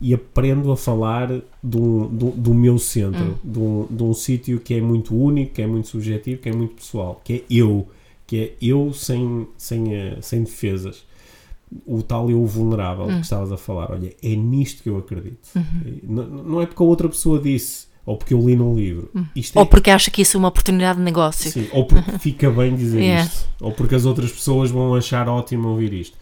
[0.00, 1.28] e aprendo a falar
[1.62, 5.66] do, do, do meu centro, de um, um sítio que é muito único, que é
[5.66, 7.88] muito subjetivo, que é muito pessoal, que é eu,
[8.26, 11.04] que é eu sem, sem, eh, sem defesas.
[11.84, 15.48] O tal eu vulnerável que estavas a falar, olha, é nisto que eu acredito.
[15.84, 19.10] E Não, não é porque a outra pessoa disse, ou porque eu li num livro.
[19.36, 21.50] Isto é Ou porque acha que isso é uma oportunidade de negócio.
[21.50, 23.24] Sim, ou porque fica bem dizer Yeah.
[23.26, 26.16] isto, ou porque as outras pessoas vão achar ótimo ouvir isto.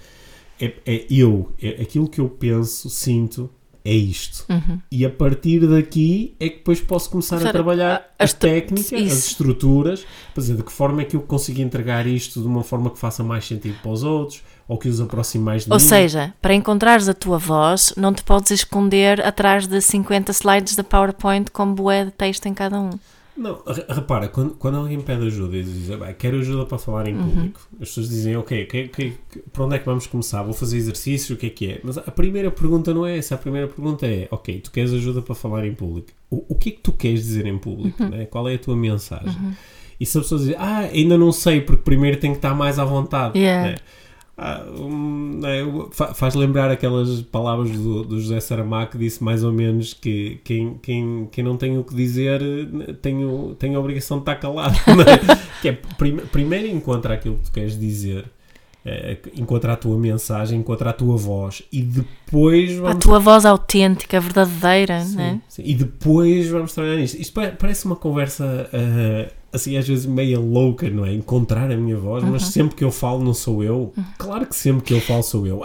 [0.61, 3.49] É, é eu, é aquilo que eu penso, sinto,
[3.85, 4.45] é isto.
[4.91, 9.29] E a partir daqui é que depois posso começar a trabalhar as tu- técnica, as
[9.29, 12.91] estruturas, para dizer de que forma é que eu consigo entregar isto de uma forma
[12.91, 15.85] que faça mais sentido para os outros, ou que os aproxime mais de Ou mim.
[15.85, 20.83] seja, para encontrares a tua voz, não te podes esconder atrás de 50 slides de
[20.83, 22.91] PowerPoint com bué de texto em cada um.
[23.37, 27.07] Não, re- repara, quando, quando alguém pede ajuda e diz, "Ah, quero ajuda para falar
[27.07, 27.29] em Uhum.
[27.31, 29.19] público, as pessoas dizem, ok, ok, ok,
[29.53, 30.43] para onde é que vamos começar?
[30.43, 31.81] Vou fazer exercícios, o que é que é?
[31.85, 35.21] Mas a primeira pergunta não é essa, a primeira pergunta é, ok, tu queres ajuda
[35.21, 36.09] para falar em público.
[36.31, 38.03] O, o que é que tu queres dizer em público?
[38.03, 38.09] Uhum.
[38.09, 38.25] né?
[38.25, 39.37] Qual é a tua mensagem?
[40.01, 42.79] E se a pessoa diz, ah, ainda não sei, porque primeiro tem que estar mais
[42.79, 43.39] à vontade.
[43.39, 43.71] Yeah.
[43.73, 43.75] né?
[44.39, 44.63] Ah,
[45.93, 50.41] fa- faz lembrar aquelas palavras do, do José Saramago que disse mais ou menos que
[50.45, 52.41] quem, quem, quem não tem o que dizer
[53.01, 54.75] tem, o, tem a obrigação de estar calado.
[55.01, 55.61] é?
[55.63, 58.27] que é, prime- primeiro encontra aquilo que tu queres dizer,
[58.87, 63.45] eh, encontra a tua mensagem, encontra a tua voz e depois A vamos tua voz
[63.45, 65.41] autêntica, verdadeira, Sim, né?
[65.49, 65.63] sim.
[65.65, 67.21] E depois vamos trabalhar nisto.
[67.21, 71.13] Isto pa- parece uma conversa ah, assim, às vezes meio louca, não é?
[71.15, 73.93] Encontrar a minha voz, mas sempre que eu falo não sou eu.
[74.19, 75.63] Claro que sempre que eu falo sou eu.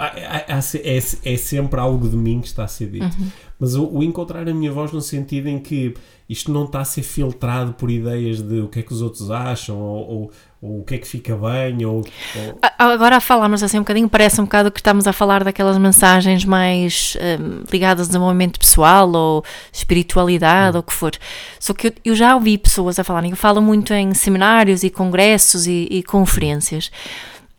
[0.62, 3.16] Se- é, é sempre algo de mim que está a ser dito.
[3.60, 5.94] Mas o, o encontrar a minha voz no sentido em que
[6.28, 9.30] isto não está a ser filtrado por ideias de o que é que os outros
[9.30, 13.64] acham ou, ou- ou o que é que fica bem ou, ou- Agora a falarmos
[13.64, 18.06] assim um bocadinho, parece um bocado que estamos a falar daquelas mensagens mais hum, ligadas
[18.06, 19.44] ao desenvolvimento pessoal ou
[19.74, 21.12] espiritualidade ou o que for.
[21.60, 24.90] Só que eu, eu já ouvi pessoas a falarem, eu falo muito em seminários e
[24.90, 26.92] congressos e, e conferências.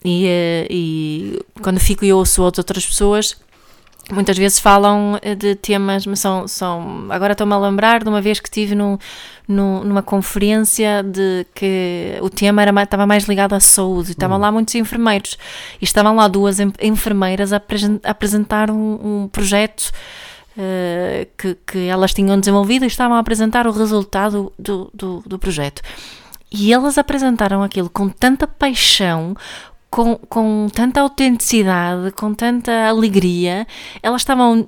[0.04, 3.36] E, eh, e quando fico e ouço outras pessoas,
[4.10, 8.20] muitas vezes falam eh, de temas, mas são, são agora estou-me a lembrar de uma
[8.20, 8.98] vez que estive num,
[9.46, 14.50] num- numa conferência de que o tema era, estava mais ligado à saúde, estavam lá
[14.50, 15.38] muitos enfermeiros
[15.80, 17.60] e estavam lá duas enfermeiras a
[18.04, 19.90] apresentar um, um projeto
[20.58, 25.38] eh, que, que elas tinham desenvolvido e estavam a apresentar o resultado do, do, do
[25.38, 25.80] projeto.
[26.54, 29.34] E elas apresentaram aquilo com tanta paixão,
[29.92, 33.66] com, com tanta autenticidade, com tanta alegria,
[34.02, 34.66] elas estavam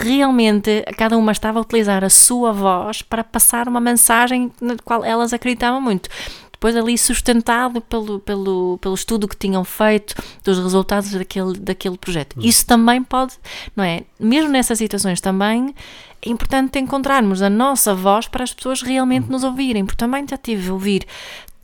[0.00, 5.04] realmente, cada uma estava a utilizar a sua voz para passar uma mensagem na qual
[5.04, 6.08] elas acreditavam muito.
[6.50, 12.36] Depois ali sustentado pelo, pelo, pelo estudo que tinham feito dos resultados daquele, daquele projeto.
[12.40, 13.34] Isso também pode,
[13.76, 14.02] não é?
[14.18, 15.72] Mesmo nessas situações também
[16.20, 20.36] é importante encontrarmos a nossa voz para as pessoas realmente nos ouvirem, porque também já
[20.36, 21.06] tive a ouvir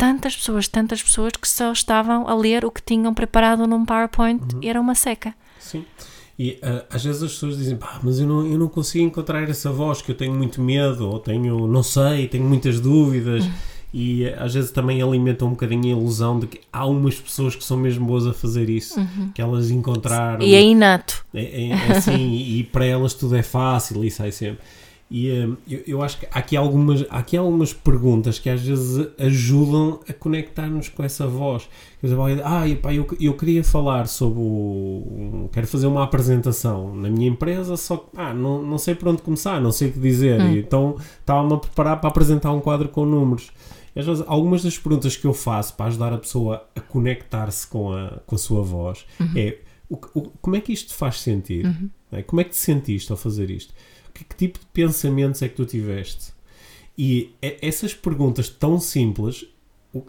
[0.01, 4.43] tantas pessoas, tantas pessoas que só estavam a ler o que tinham preparado num PowerPoint
[4.63, 5.35] e era uma seca.
[5.59, 5.85] Sim.
[6.39, 9.49] E ah, às vezes as pessoas dizem, pá, mas eu não, eu não consigo encontrar
[9.49, 13.45] essa voz, que eu tenho muito medo, ou tenho, não sei, tenho muitas dúvidas.
[13.93, 17.55] E ah, às vezes também alimentam um bocadinho a ilusão de que há umas pessoas
[17.55, 18.99] que são mesmo boas a fazer isso,
[19.35, 20.43] que elas encontraram.
[20.43, 21.27] E é inato.
[21.35, 24.61] É, é- é assim, e para elas tudo é fácil e sai sempre.
[25.11, 28.61] E hum, eu, eu acho que há aqui, algumas, há aqui algumas perguntas que às
[28.63, 31.69] vezes ajudam a conectar-nos com essa voz.
[32.01, 35.49] Quer dizer, ah, epá, eu, eu queria falar sobre o.
[35.53, 39.21] Quero fazer uma apresentação na minha empresa, só que ah, não, não sei por onde
[39.21, 40.41] começar, não sei o que dizer.
[40.43, 43.51] E então estava-me a preparar para apresentar um quadro com números.
[43.97, 47.93] Às vezes, algumas das perguntas que eu faço para ajudar a pessoa a conectar-se com
[47.93, 49.05] a, com a sua voz
[49.37, 49.59] é
[49.89, 51.65] o, o, como é que isto faz sentir?
[52.11, 52.23] Não é?
[52.23, 53.75] Como é que te sentiste ao fazer isto?
[54.21, 56.33] Que, que tipo de pensamentos é que tu tiveste?
[56.99, 57.31] E
[57.63, 59.47] essas perguntas tão simples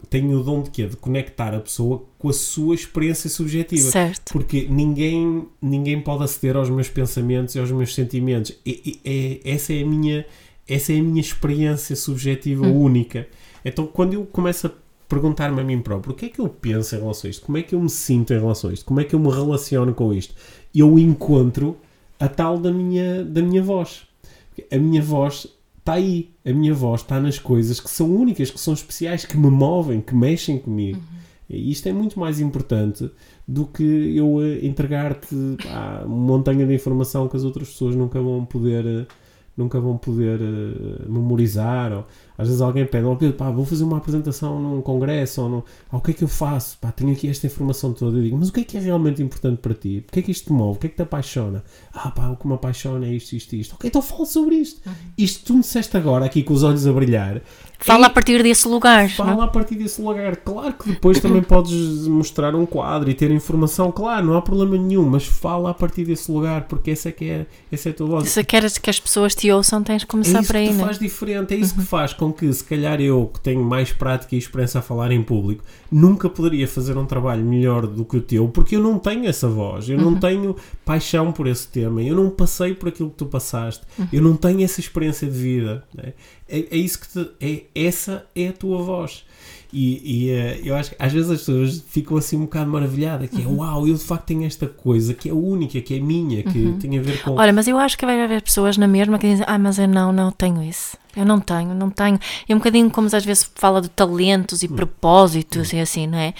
[0.09, 0.86] têm o dom de quê?
[0.86, 3.89] De conectar a pessoa com a sua experiência subjetiva.
[3.89, 4.34] Certo.
[4.34, 8.51] Porque ninguém, ninguém pode aceder aos meus pensamentos e aos meus sentimentos.
[8.66, 10.26] E, e- é- essa, é a minha,
[10.68, 13.28] essa é a minha experiência subjetiva única.
[13.64, 14.72] Então, quando eu começo a
[15.07, 17.57] perguntar-me a mim próprio o que é que eu penso em relação a isto, como
[17.57, 19.93] é que eu me sinto em relação a isto, como é que eu me relaciono
[19.93, 20.36] com isto,
[20.76, 21.78] eu encontro
[22.22, 24.03] a tal da minha, da minha voz.
[24.72, 25.47] A minha voz
[25.80, 26.30] está aí.
[26.45, 29.99] A minha voz está nas coisas que são únicas, que são especiais, que me movem,
[29.99, 31.01] que mexem comigo.
[31.49, 33.09] E isto é muito mais importante
[33.47, 38.45] do que eu eh, entregar-te uma montanha de informação que as outras pessoas nunca vão
[38.45, 39.05] poder eh,
[39.57, 42.05] nunca vão poder eh, memorizar ou,
[42.41, 45.63] às vezes alguém pede oh, Pedro, pá, vou fazer uma apresentação num congresso ou num,
[45.91, 46.77] ah, o que é que eu faço?
[46.79, 49.21] Pá, tenho aqui esta informação toda eu digo, mas o que é que é realmente
[49.21, 50.03] importante para ti?
[50.07, 50.77] O que é que isto te move?
[50.77, 51.63] O que é que te apaixona?
[51.93, 54.81] Ah pá, o que me apaixona é isto, isto, isto ok, então fala sobre isto
[55.17, 57.41] isto que tu me disseste agora aqui com os olhos a brilhar
[57.83, 59.03] Fala é- a partir desse lugar.
[59.03, 59.09] não?
[59.09, 60.35] Fala a partir desse lugar.
[60.37, 64.77] Claro que depois também podes mostrar um quadro e ter informação, claro, não há problema
[64.77, 67.95] nenhum, mas fala a partir desse lugar, porque essa é que é, essa é a
[67.95, 68.29] tua voz.
[68.29, 70.73] Se queres que as pessoas te ouçam, tens de É começar isso por aí, que
[70.73, 70.83] te né?
[70.83, 74.36] faz diferente, é isso que faz com que, se calhar eu, que tenho mais prática
[74.36, 78.21] e experiência a falar em público, nunca poderia fazer um trabalho melhor do que o
[78.21, 80.55] teu, porque eu não tenho essa voz, eu não tenho
[80.86, 84.63] paixão por esse tema, eu não passei por aquilo que tu passaste, eu não tenho
[84.63, 85.84] essa experiência de vida.
[85.93, 86.13] né?
[86.47, 89.25] É, é isso que te, é, essa é a tua voz.
[89.74, 93.30] E, e, eh, eu acho que às vezes as pessoas ficam assim um bocado maravilhadas,
[93.30, 96.43] que é uau, eu de facto tenho esta coisa que é única, que é minha,
[96.43, 97.36] que tem a ver com.
[97.36, 99.88] Olha, mas eu acho que vai haver pessoas na mesma que dizem, ah, mas eu
[99.88, 100.97] não, não tenho isso.
[101.15, 102.19] Eu não tenho, não tenho.
[102.47, 104.76] É um bocadinho como às vezes fala de talentos e Hum.
[104.76, 106.34] propósitos e assim, não é?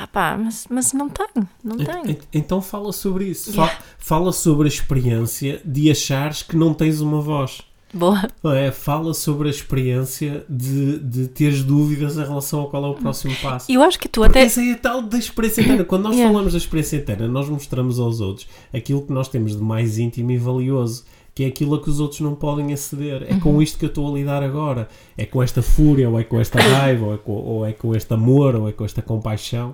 [0.00, 2.10] Ah pá, mas, mas não tenho, não tenho.
[2.10, 3.50] ent- Então fala sobre isso.
[3.50, 3.72] Yeah.
[3.74, 7.60] Fa- Fala sobre a experiência de achares que não tens uma voz.
[7.92, 8.28] Boa.
[8.54, 8.70] É?
[8.70, 13.34] Fala sobre a experiência de, de teres dúvidas em relação ao qual é o próximo
[13.42, 13.70] passo.
[13.72, 14.46] Eu acho que tu Porque até.
[14.46, 15.84] essa é a tal da experiência interna.
[15.84, 16.32] Quando nós Yeah.
[16.32, 20.30] falamos da experiência interna, nós mostramos aos outros aquilo que nós temos de mais íntimo
[20.30, 21.04] e valioso.
[21.34, 23.24] Que é aquilo a que os outros não podem aceder.
[23.28, 23.40] É Uhum.
[23.40, 24.88] com isto que eu estou a lidar agora.
[25.16, 27.94] É com esta fúria, ou é com esta raiva, ou é com, ou é com
[27.94, 29.72] este amor, ou é com esta compaixão.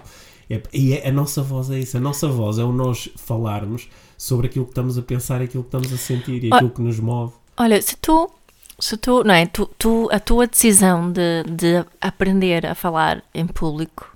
[0.51, 1.97] É- e é- a nossa voz é isso.
[1.97, 3.89] A nossa voz é o nós falarmos
[4.19, 7.01] sobre aquilo que estamos a pensar, aquilo que estamos a sentir e aquilo que nos
[7.01, 7.33] move.
[7.57, 8.31] Olha, se tu.
[8.79, 9.47] Se tu, não é?
[9.47, 14.15] Tu, tu, a tua decisão de, de aprender a falar em público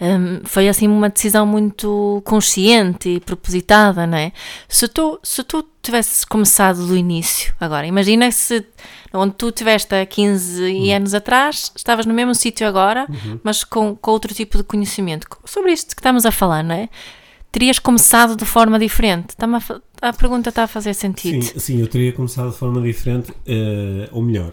[0.00, 4.32] hum, foi assim uma decisão muito consciente e propositada, não é?
[4.68, 8.64] Se tu, se tu tivesses começado do início, agora, imagina se
[9.12, 13.06] onde tu estiveste há 15 anos atrás, estavas no mesmo sítio agora,
[13.42, 15.26] mas com, com outro tipo de conhecimento.
[15.44, 16.88] Sobre isto que estamos a falar, não é?
[17.50, 19.28] Terias começado de forma diferente.
[20.02, 21.42] A, a pergunta está a fazer sentido.
[21.42, 24.52] Sim, sim, eu teria começado de forma diferente, eh, ou melhor,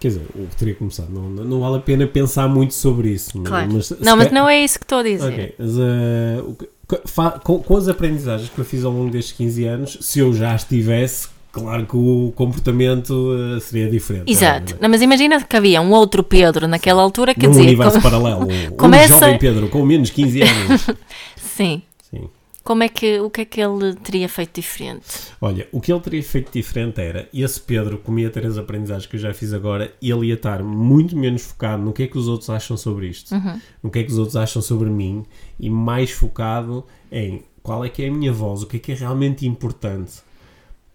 [0.00, 3.32] quer dizer, eu teria começado, não, não vale a pena pensar muito sobre isso.
[3.38, 3.68] mas- Claro.
[3.72, 5.26] mas não, mas ca- não é isso que estou a dizer.
[5.32, 6.56] Ok, mas,
[6.88, 10.18] que- fa- com, com as aprendizagens que eu fiz ao longo destes 15 anos, se
[10.20, 14.30] eu já estivesse, claro que o comportamento eh, seria diferente.
[14.32, 14.74] Exato.
[14.80, 14.88] não é?
[14.88, 18.48] Mas imagina que havia um outro Pedro naquela altura, quer Num dizer, universo como- paralelo,
[18.50, 20.86] um começa- jovem Pedro com menos 15 anos.
[21.60, 21.82] sim.
[22.10, 22.28] Sim.
[22.62, 25.06] Como é que, o que é que ele teria feito diferente?
[25.40, 29.06] Olha, o que ele teria feito diferente era esse Pedro, como ia ter as aprendizagens
[29.06, 32.18] que eu já fiz agora, ele ia estar muito menos focado no que é que
[32.18, 33.34] os outros acham sobre isto,
[33.82, 35.24] no que é que os outros acham sobre mim
[35.58, 38.92] e mais focado em qual é que é a minha voz, o que é que
[38.92, 40.22] é realmente importante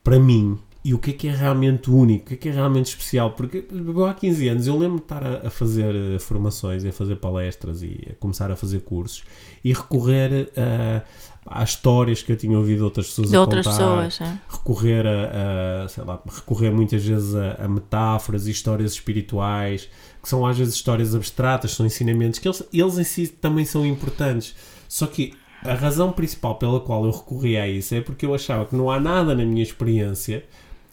[0.04, 2.52] para mim e o que é que é realmente único, o que é que é
[2.52, 3.32] realmente especial.
[3.32, 6.90] Porque eu, há 15 anos eu lembro de estar a, a fazer eh, formações, e
[6.90, 9.24] a fazer palestras e a começar a fazer cursos
[9.64, 11.02] e recorrer a,
[11.44, 14.40] às histórias que eu tinha ouvido outras pessoas De outras contar, pessoas, é?
[14.48, 19.90] recorrer a, a, sei lá, recorrer muitas vezes a, a metáforas e histórias espirituais,
[20.22, 23.84] que são às vezes histórias abstratas, são ensinamentos que eles, eles em si também são
[23.84, 24.56] importantes.
[24.88, 25.34] Só que
[25.64, 28.92] a razão principal pela qual eu recorri a isso é porque eu achava que não
[28.92, 30.44] há nada na minha experiência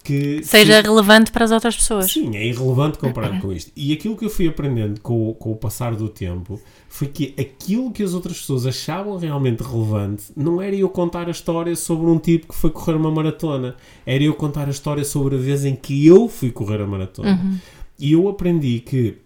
[0.03, 2.11] que Seja que- relevante para as outras pessoas.
[2.11, 3.71] Sim, é irrelevante comparado com isto.
[3.77, 7.35] E aquilo que eu fui aprendendo com, o- com o passar do tempo foi que
[7.39, 12.07] aquilo que as outras pessoas achavam realmente relevante não era eu contar a história sobre
[12.11, 13.77] um tipo que foi correr uma maratona.
[14.05, 17.61] Era eu contar a história sobre a vez em que eu fui correr a maratona.
[17.99, 19.19] E eu aprendi que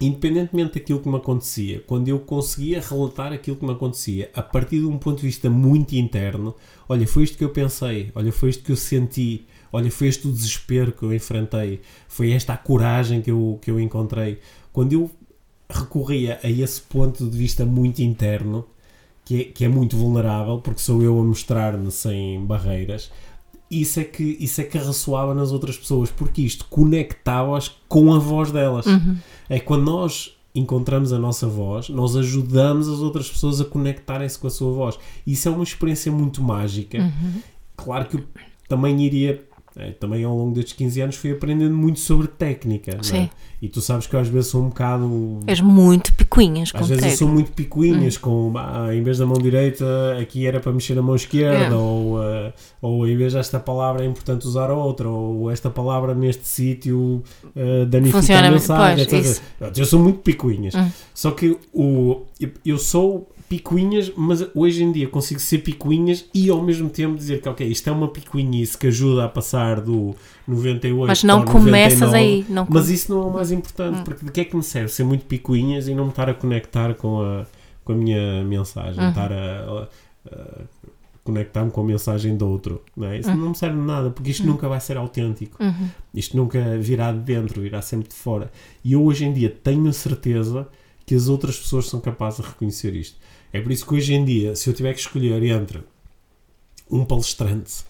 [0.00, 4.80] independentemente daquilo que me acontecia, quando eu conseguia relatar aquilo que me acontecia a partir
[4.80, 6.54] de um ponto de vista muito interno,
[6.88, 10.28] olha, foi isto que eu pensei, olha, foi isto que eu senti, olha, foi este
[10.28, 14.38] o desespero que eu enfrentei, foi esta a coragem que eu, que eu encontrei.
[14.72, 15.10] Quando eu
[15.68, 18.66] recorria a esse ponto de vista muito interno,
[19.24, 23.10] que é, que é muito vulnerável, porque sou eu a mostrar-me sem barreiras,
[23.70, 28.18] isso é que isso é que ressoava nas outras pessoas, porque isto conectava-as com a
[28.18, 28.84] voz delas.
[28.84, 29.16] Uhum.
[29.48, 34.46] É quando nós encontramos a nossa voz, nós ajudamos as outras pessoas a conectarem-se com
[34.46, 34.98] a sua voz.
[35.26, 36.98] Isso é uma experiência muito mágica.
[36.98, 37.40] Uhum.
[37.74, 38.24] Claro que eu
[38.68, 39.42] também iria
[40.00, 42.98] também ao longo destes 15 anos fui aprendendo muito sobre técnica.
[43.14, 43.28] é?
[43.60, 45.38] E tu sabes que eu às vezes sou um bocado.
[45.46, 49.26] És muito picuinhas com Às vezes eu sou muito picuinhas, com ah, em vez da
[49.26, 49.84] mão direita,
[50.20, 51.76] aqui era para mexer a mão esquerda, É.
[51.76, 56.12] ou, ah, ou em vez desta palavra é importante usar a outra, ou esta palavra
[56.12, 57.22] neste sítio
[57.56, 59.06] ah, danifica Funciona a mensagem.
[59.08, 59.42] pois.
[59.58, 60.74] Pronto, Eu sou muito picuinhas.
[60.74, 60.90] Hum.
[61.14, 66.48] Só que o, eu, eu sou picuinhas, mas hoje em dia consigo ser picuinhas e
[66.48, 70.14] ao mesmo tempo dizer que, ok, isto é uma picuinhice que ajuda a passar do
[70.48, 72.16] 98 Mas não para o começas 99.
[72.18, 72.46] aí.
[72.48, 74.04] Não Mas come- isso não é o mais importante, Hum.
[74.04, 76.34] porque de que é que me serve ser muito picuinhas e não me estar a
[76.34, 77.44] conectar com a,
[77.84, 79.10] com a minha mensagem, Uhum.
[79.10, 79.88] estar a, a-
[80.34, 80.60] a
[81.24, 83.18] conectar-me com a mensagem do outro, não é?
[83.18, 85.88] Isso não me serve de nada, porque isto nunca vai ser autêntico, Uhum.
[86.14, 88.50] isto nunca virá de dentro, virá sempre de fora.
[88.82, 90.66] E eu hoje em dia tenho certeza
[91.04, 93.18] que as outras pessoas são capazes de reconhecer isto.
[93.52, 95.80] É por isso que hoje em dia, se eu tiver que escolher entre
[96.90, 97.84] um palestrante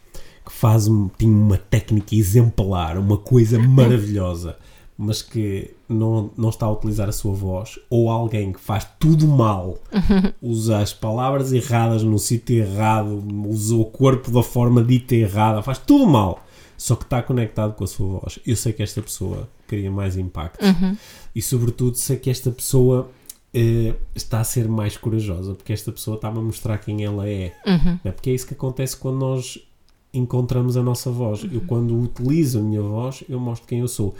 [0.44, 4.56] que faz um, tem uma técnica exemplar, uma coisa maravilhosa,
[4.98, 9.26] mas que não, não está a utilizar a sua voz, ou alguém que faz tudo
[9.26, 9.78] mal,
[10.42, 15.78] usa as palavras erradas no sítio errado, usa o corpo da forma dita errada, faz
[15.78, 16.44] tudo mal,
[16.76, 18.38] só que está conectado com a sua voz.
[18.46, 20.96] Eu sei que esta pessoa cria mais impacto Uhum.
[21.34, 23.08] e, sobretudo, sei que esta pessoa
[23.54, 27.52] eh, está a ser mais corajosa, porque esta pessoa está-me a mostrar quem ela é.
[27.66, 27.98] Uhum.
[28.04, 28.10] É?
[28.10, 29.58] Porque é isso que acontece quando nós
[30.14, 31.44] encontramos a nossa voz.
[31.50, 34.14] Eu, quando utilizo a minha voz, eu mostro quem eu sou.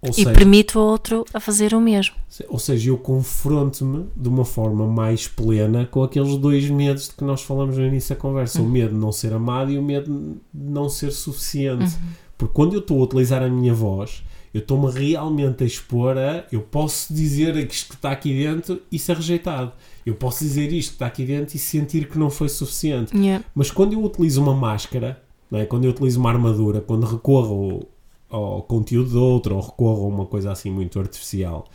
[0.00, 2.16] Ou E seja, permite ao outro a fazer o mesmo.
[2.48, 7.22] ou seja, eu confronto-me de uma forma mais plena com aqueles dois medos de que
[7.24, 10.36] nós falamos no início da conversa: o medo de não ser amado e o medo
[10.52, 11.94] de não ser suficiente.
[12.36, 14.24] Porque quando eu estou a utilizar a minha voz,
[14.54, 16.44] eu estou-me realmente a expor a.
[16.52, 19.72] Eu posso dizer isto que está aqui dentro e ser rejeitado.
[20.04, 23.16] Eu posso dizer isto que está aqui dentro e sentir que não foi suficiente.
[23.16, 23.44] Yeah.
[23.54, 25.64] Mas quando eu utilizo uma máscara, não é?
[25.64, 27.86] quando eu utilizo uma armadura, quando recorro
[28.28, 31.66] ao, conteúdo de outro ou recorro a uma coisa assim muito artificial,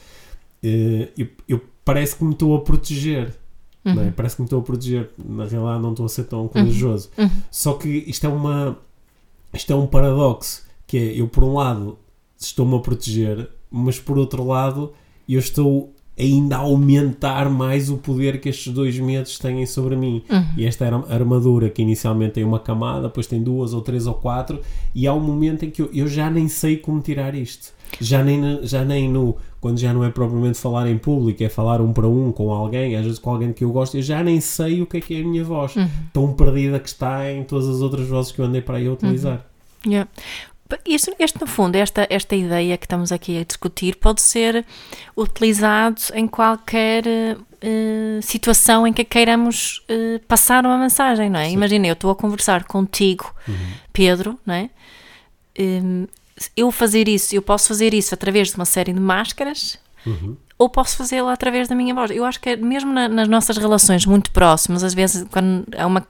[0.61, 3.33] eh, eu, eu- parece que me estou a proteger.
[3.85, 4.11] é?
[4.11, 5.09] Parece que me estou a proteger.
[5.17, 7.09] Na realidade, não estou a ser tão corajoso.
[7.17, 7.29] Uhum.
[7.49, 8.77] Só que isto é uma.
[9.53, 10.63] Isto é um paradoxo.
[10.85, 11.97] Que é, eu por um lado
[12.37, 14.93] estou-me a proteger, mas por outro lado
[15.27, 20.23] eu estou ainda a aumentar mais o poder que estes dois medos têm sobre mim.
[20.57, 24.15] E esta arm- armadura que inicialmente tem uma camada, depois tem duas ou três ou
[24.15, 24.59] quatro,
[24.95, 27.71] e há um momento em que eu, eu já nem sei como tirar isto.
[28.01, 29.35] Já nem, já nem no.
[29.61, 32.95] Quando já não é propriamente falar em público, é falar um para um com alguém,
[32.95, 35.15] às vezes com alguém que eu gosto, eu já nem sei o que é que
[35.15, 35.75] é a minha voz.
[36.11, 38.91] Tão perdida que está em todas as outras vozes que eu andei para aí a
[38.91, 39.45] utilizar.
[39.85, 40.09] Yeah.
[40.85, 44.65] Este, este, no fundo, esta, esta ideia que estamos aqui a discutir pode ser
[45.15, 51.49] utilizado em qualquer eh, situação em que queiramos eh, passar uma mensagem, não é?
[51.49, 53.33] Imagina, eu estou a conversar contigo,
[53.93, 54.69] Pedro, não é?
[55.59, 56.05] Hum,
[56.55, 60.37] eu fazer isso, eu posso fazer isso através de uma série de máscaras Uhum.
[60.57, 62.11] ou posso fazê-lo através da minha voz.
[62.11, 65.85] Eu acho que é mesmo na- nas nossas relações muito próximas, às vezes quando há
[65.87, 66.05] uma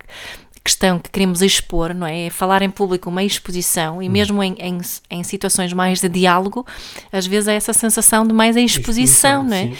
[0.67, 2.25] questão que queremos expor, não é?
[2.25, 4.77] É Falar em público, uma exposição, e mesmo em, em,
[5.09, 6.65] em situações mais de diálogo,
[7.09, 9.71] às vezes há essa sensação de mais a exposição, não é?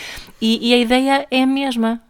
[0.41, 2.01] E, e a ideia é a mesma.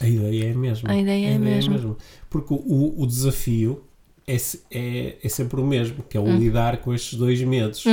[0.00, 0.90] A ideia é a mesma.
[0.90, 1.96] A ideia é a mesma.
[2.30, 3.84] Porque o, o desafio
[4.26, 4.36] é,
[4.70, 7.84] é, é sempre o mesmo, que é o lidar com estes dois medos.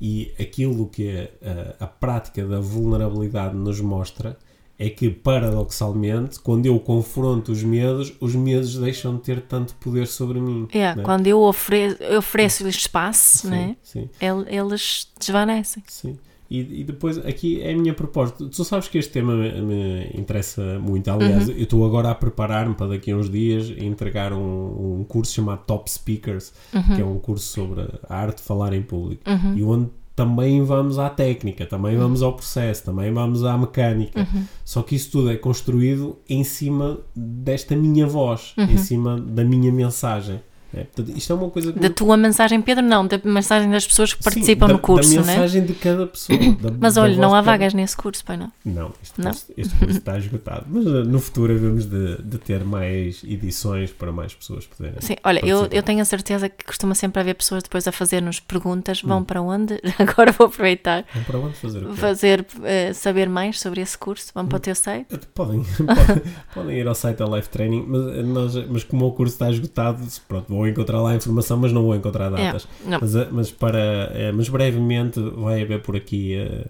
[0.00, 4.36] E aquilo que a, a, a prática da vulnerabilidade nos mostra
[4.82, 10.06] é que, paradoxalmente, quando eu confronto os medos, os medos deixam de ter tanto poder
[10.06, 10.66] sobre mim.
[10.72, 11.04] É, não é?
[11.04, 13.76] Quando eu ofre- eu ofereço-lhes espaço, Sim, não é?
[13.82, 14.08] sim.
[14.20, 15.82] El- Eles desvanecem.
[15.86, 16.18] Sim.
[16.50, 18.44] E, e depois, aqui é a minha proposta.
[18.44, 21.08] Tu sabes que este tema me, me interessa muito.
[21.08, 21.54] Aliás, Uhum.
[21.54, 25.62] eu estou agora a preparar-me para daqui a uns dias entregar um, um curso chamado
[25.64, 26.96] Top Speakers, Uhum.
[26.96, 29.22] que é um curso sobre a arte de falar em público.
[29.54, 32.02] E onde também vamos à técnica, também Uhum.
[32.02, 34.26] vamos ao processo, também vamos à mecânica.
[34.64, 38.64] Só que isso tudo é construído em cima desta minha voz, Uhum.
[38.64, 40.40] em cima da minha mensagem.
[40.72, 43.86] É, portanto, isto é uma coisa que Da tua mensagem, Pedro, não, da mensagem das
[43.86, 45.26] pessoas que participam Sim, no da, curso, da não é?
[45.32, 46.38] mensagem de cada pessoa.
[46.38, 48.52] da- Mas da olha, não há de cada- vagas nesse curso, pai não.
[48.64, 49.30] Não, este, Não?
[49.32, 50.66] Curso, este curso está esgotado.
[50.68, 55.00] Mas uh, no futuro havemos de, de ter mais edições para mais pessoas poderem.
[55.00, 58.38] Sim, olha, eu, eu tenho a certeza que costuma sempre haver pessoas depois a fazer-nos
[58.40, 59.02] perguntas.
[59.02, 59.08] Hum.
[59.08, 59.80] Vão para onde?
[59.98, 61.04] Agora vou aproveitar.
[61.14, 61.96] Vão para onde fazer o quê?
[61.96, 64.30] Fazer, eh, saber mais sobre esse curso.
[64.34, 65.18] Vão para o teu site.
[65.34, 66.22] Podem, podem,
[66.54, 69.50] podem ir ao site da Life Training, mas, uh, nós- mas como o curso está
[69.50, 72.66] esgotado, pronto, vou encontrar lá a informação, mas não vou encontrar datas.
[72.86, 72.98] É.
[73.00, 76.36] Mas, uh, mas, para, uh, mas brevemente vai haver por aqui.
[76.36, 76.68] uh,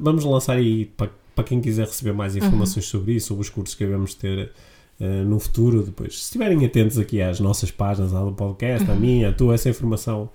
[0.00, 2.38] vamos- lançar aí para, para quem quiser receber mais Uhum.
[2.46, 4.50] informações sobre isso, sobre os cursos que devemos ter
[5.00, 5.82] uh, no futuro.
[5.82, 9.54] Depois, se estiverem atentos aqui às nossas páginas, à do podcast, à minha, à tua,
[9.54, 10.28] essa informação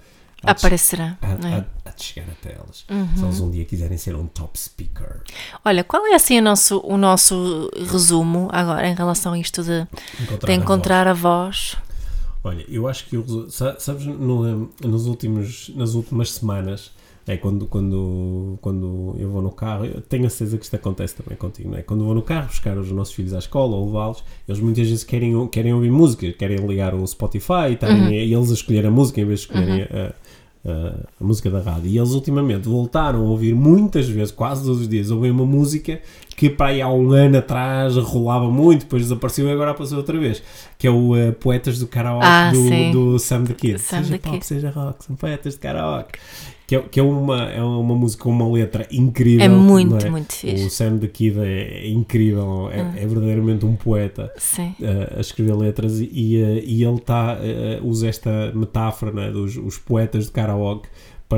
[0.44, 1.18] de, Aparecerá.
[1.22, 1.66] há- não é?
[1.86, 2.84] há de chegar até elas.
[2.90, 3.08] Uhum.
[3.18, 5.22] Se eles um dia quiserem ser um top speaker.
[5.64, 9.88] Olha, qual é assim o nosso, o nosso resumo agora em relação a isto de,
[10.22, 11.78] Encontrar de a encontrar a voz?
[12.44, 13.18] Olha, eu acho que
[13.50, 16.92] sa- sabes no- nos últimos nas últimas semanas
[17.26, 21.16] é quando quando quando eu vou no carro, eu tenho a certeza que isto acontece
[21.16, 21.82] também contigo, não é?
[21.82, 25.06] Quando vou no carro buscar os nossos filhos à escola ou levá-los, eles muitas vezes
[25.06, 28.92] querem querem ouvir música, querem ligar o Spotify e, estarem- e eles a escolher a
[28.92, 30.14] música em vez de escolherem a,
[30.66, 31.90] a- a música da rádio.
[31.90, 36.02] E eles ultimamente voltaram a ouvir muitas vezes, quase todos os dias, ouvir uma música
[36.36, 40.18] que para aí há um ano atrás rolava muito, depois desapareceu e agora apareceu outra
[40.20, 40.42] vez,
[40.78, 42.92] que é o eh, Poetas do Karaoke Ah, do, sim.
[42.92, 43.80] do Sam the Kid.
[43.80, 44.46] Sam seja the pop, Kid.
[44.46, 46.20] seja rock, são poetas de karaoke.
[46.66, 49.44] Que é, que é, uma, é uma música com uma letra incrível.
[49.46, 50.10] É não muito, é?
[50.10, 50.70] muito O fixe.
[50.70, 52.94] Sam the Kid é, é incrível, é, Ah.
[52.96, 54.32] é verdadeiramente um poeta
[54.80, 59.58] uh, a escrever letras e, uh, e ele tá, uh, usa esta metáfora né, dos
[59.58, 60.88] os poetas de karaoke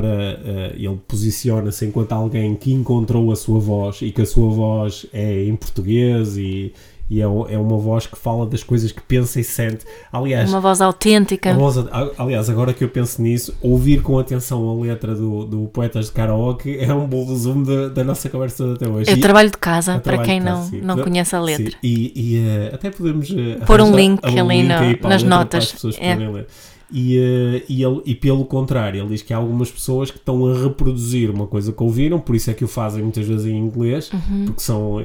[0.00, 4.50] para uh, ele posiciona-se enquanto alguém que encontrou a sua voz e que a sua
[4.50, 6.72] voz é em português e,
[7.08, 9.84] e é, é uma voz que fala das coisas que pensa e sente.
[10.12, 11.54] Aliás, Uma voz autêntica.
[11.54, 11.76] voz-
[12.18, 16.12] aliás, agora que eu penso nisso, ouvir com atenção a letra do, do Poetas de
[16.12, 19.10] Karaoke é um bom resumo da, da nossa conversa de até hoje.
[19.10, 20.80] É E- trabalho de casa, para quem casa, não, sim.
[20.80, 21.70] não conhece a letra.
[21.70, 25.22] Sim, e, e, eh, até podemos eh, Pôr um link um ali link no- nas
[25.22, 25.48] notas.
[25.48, 26.12] Para as pessoas É.
[26.12, 26.46] poderem ler.
[26.92, 30.46] E, eh, e, ele, e pelo contrário, ele diz que há algumas pessoas que estão
[30.46, 33.56] a reproduzir uma coisa que ouviram, por isso é que o fazem muitas vezes em
[33.58, 34.44] inglês, Uhum.
[34.46, 35.00] porque são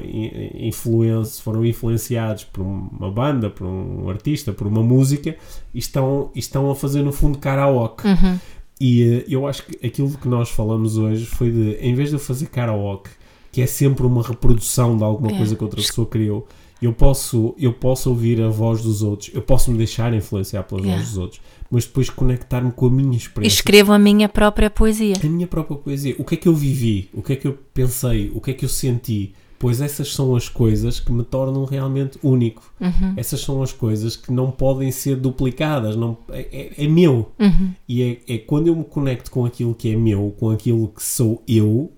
[0.54, 5.36] influence, foram influenciados por uma banda, por um artista, por uma música,
[5.74, 8.06] e estão, e estão a fazer no fundo karaoke.
[8.06, 8.38] Uhum.
[8.80, 12.16] E eh, eu acho que aquilo que nós falamos hoje foi de, em vez de
[12.16, 13.10] eu fazer karaoke,
[13.50, 15.36] que é sempre uma reprodução de alguma É.
[15.36, 16.46] coisa que outra pessoa criou,
[16.80, 20.80] eu posso, eu posso ouvir a voz dos outros, eu posso me deixar influenciar pela
[20.80, 20.96] Yeah.
[20.98, 21.40] voz dos outros,
[21.72, 23.56] mas depois conectar-me com a minha experiência.
[23.56, 25.14] escrevo a minha própria poesia.
[25.24, 26.14] A minha própria poesia.
[26.18, 27.08] O que é que eu vivi?
[27.14, 28.30] O que é que eu pensei?
[28.34, 29.32] O que é que eu senti?
[29.58, 32.62] Pois essas são as coisas que me tornam realmente único.
[32.78, 33.14] Uhum.
[33.16, 35.96] Essas são as coisas que não podem ser duplicadas.
[35.96, 36.46] Não, é,
[36.76, 37.32] é- é meu.
[37.38, 37.70] Uhum.
[37.88, 41.02] E é, é quando eu me conecto com aquilo que é meu, com aquilo que
[41.02, 41.90] sou eu,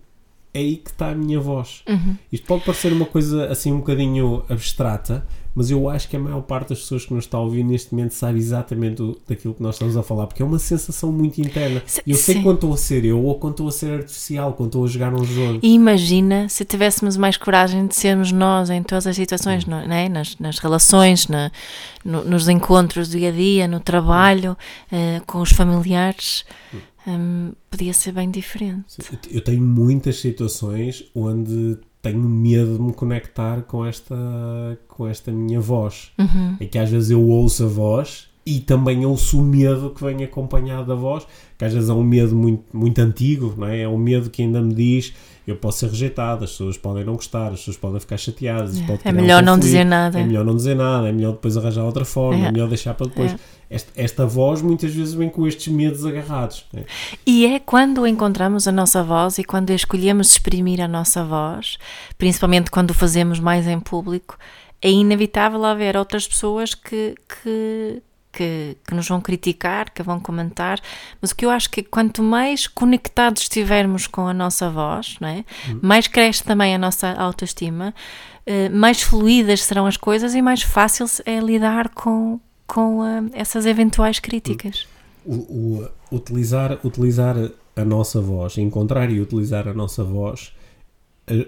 [0.52, 1.82] é aí que está a minha voz.
[1.88, 2.14] Uhum.
[2.30, 6.40] Isto pode parecer uma coisa assim um bocadinho abstrata, mas eu acho que a maior
[6.42, 9.62] parte das pessoas que nos está a ouvir neste momento sabe exatamente o- daquilo que
[9.62, 11.82] nós estamos a falar, porque é uma sensação muito interna.
[11.86, 12.42] Se- eu sei sim.
[12.42, 15.14] quando estou a ser eu ou quando estou a ser artificial, quando estou a jogar
[15.14, 15.60] um jogo.
[15.62, 20.08] Imagina se tivéssemos mais coragem de sermos nós em todas as situações, não é?
[20.08, 21.50] nas, nas relações, na-
[22.04, 24.56] no- nos encontros do dia a dia, no trabalho,
[24.90, 26.44] eh, com os familiares.
[27.06, 28.96] Hum, podia ser bem diferente.
[29.30, 34.14] Eu tenho muitas situações onde tenho medo de me conectar com esta,
[34.86, 36.10] com esta minha voz.
[36.18, 36.56] Uhum.
[36.60, 40.22] É que às vezes eu ouço a voz e também ouço o medo que vem
[40.22, 41.26] acompanhado da voz,
[41.58, 43.80] que às vezes é um medo muito, muito antigo, não é?
[43.80, 45.14] É um medo que ainda me diz
[45.46, 48.86] eu posso ser rejeitado, as pessoas podem não gostar, as pessoas podem ficar chateadas, isso
[48.86, 50.18] pode É criar um melhor não dizer nada.
[50.18, 52.52] É melhor não dizer nada, é melhor depois arranjar outra forma, é, É.
[52.52, 53.36] melhor deixar para depois.
[53.74, 56.64] Esta, esta voz muitas vezes vem com estes medos agarrados.
[56.76, 56.84] é?
[57.26, 61.76] E é quando encontramos a nossa voz e quando escolhemos exprimir a nossa voz,
[62.16, 64.38] principalmente quando o fazemos mais em público,
[64.80, 68.02] é inevitável haver outras pessoas que, que,
[68.32, 70.78] que, que nos vão criticar, que vão comentar,
[71.20, 75.28] mas o que eu acho que quanto mais conectados estivermos com a nossa voz, não
[75.28, 75.44] é?
[75.82, 77.92] mais cresce também a nossa autoestima,
[78.46, 83.66] eh, mais fluídas serão as coisas e mais fácil é lidar com, com ah, essas
[83.66, 84.86] eventuais críticas.
[85.24, 87.36] o, o- utilizar, utilizar
[87.76, 90.52] a nossa voz, encontrar e utilizar a nossa voz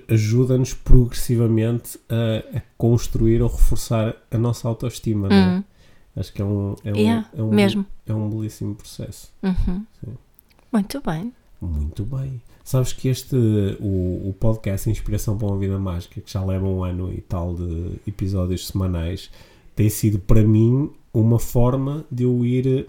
[0.08, 5.28] ajuda-nos progressivamente a, a construir ou reforçar a nossa autoestima.
[5.28, 5.56] não é?
[5.58, 5.64] Hum.
[6.16, 7.84] Acho que é um, é um, Yeah, é um, mesmo.
[8.06, 9.30] é um belíssimo processo.
[9.42, 9.84] Uhum.
[10.72, 11.32] Muito bem.
[11.60, 12.40] Muito bem.
[12.64, 13.36] Sabes que este,
[13.78, 17.54] o, o podcast Inspiração para uma Vida Mágica, que já leva um ano e tal
[17.54, 19.30] de episódios semanais,
[19.74, 20.90] tem sido para mim
[21.20, 22.86] uma forma de eu ir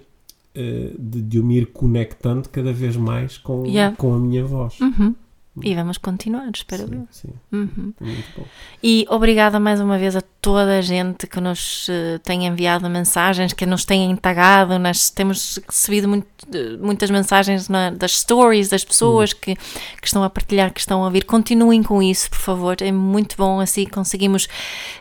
[0.55, 3.95] eh, de, de eu me ir conectando cada vez mais com, Yeah.
[3.95, 4.79] com a minha voz.
[4.79, 5.15] Uhum.
[5.63, 7.07] E vamos continuar, espero sim, eu.
[7.09, 7.91] sim, Uhum.
[7.99, 8.45] muito bom.
[8.83, 13.53] E obrigada mais uma vez a toda a gente que nos eh, tem enviado mensagens,
[13.53, 14.77] que nos tem tagado.
[14.77, 20.23] Nós temos recebido muito- eh, muitas mensagens na- das stories das pessoas que, que estão
[20.23, 21.23] a partilhar, que estão a ouvir.
[21.25, 22.77] Continuem com isso, por favor.
[22.79, 24.47] É muito bom assim conseguimos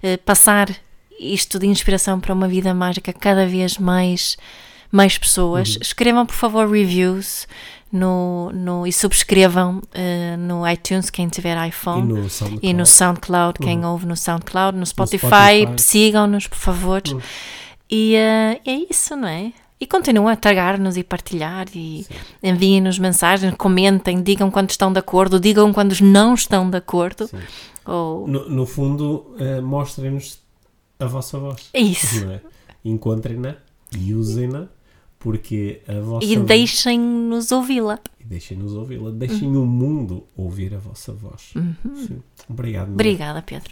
[0.02, 0.70] eh, passar
[1.18, 4.36] isto de inspiração para uma vida mágica cada vez mais,
[4.90, 5.78] mais pessoas.
[5.80, 7.46] Escrevam, por favor, reviews.
[7.92, 12.02] No, no, e subscrevam eh, no iTunes, quem tiver E iPhone.
[12.12, 12.66] no SoundCloud.
[12.66, 15.66] E no SoundCloud, quem ouve no SoundCloud, no Spotify, Spotify.
[15.82, 17.00] sigam-nos, por favor.
[17.08, 17.20] Hum.
[17.88, 19.52] E eh, é isso, não é?
[19.80, 22.04] E continuem a tagar-nos e partilhar e
[22.42, 27.30] enviem-nos mensagens, comentem, digam quando estão de acordo, digam quando não estão de acordo.
[27.84, 30.40] Ou No, no fundo, eh, mostrem-nos
[30.98, 31.68] a vossa voz.
[31.72, 32.24] é isso.
[32.30, 32.40] é?
[32.84, 33.56] Encontrem-na
[33.98, 34.68] e usem-na,
[35.18, 37.98] porque a vossa E deixem-nos ouvi-la.
[38.20, 41.52] e deixem-nos ouvi-la, deixem o mundo ouvir a vossa voz.
[41.94, 42.22] Sim.
[42.48, 42.88] Obrigado.
[42.88, 42.94] Maria.
[43.12, 43.70] Obrigada, Pedro.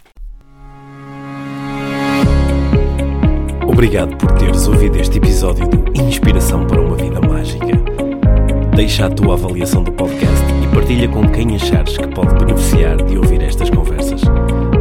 [3.67, 7.65] Obrigado por teres ouvido este episódio do Inspiração para uma Vida Mágica.
[8.75, 13.17] Deixa a tua avaliação do podcast e partilha com quem achares que pode beneficiar de
[13.17, 14.21] ouvir estas conversas.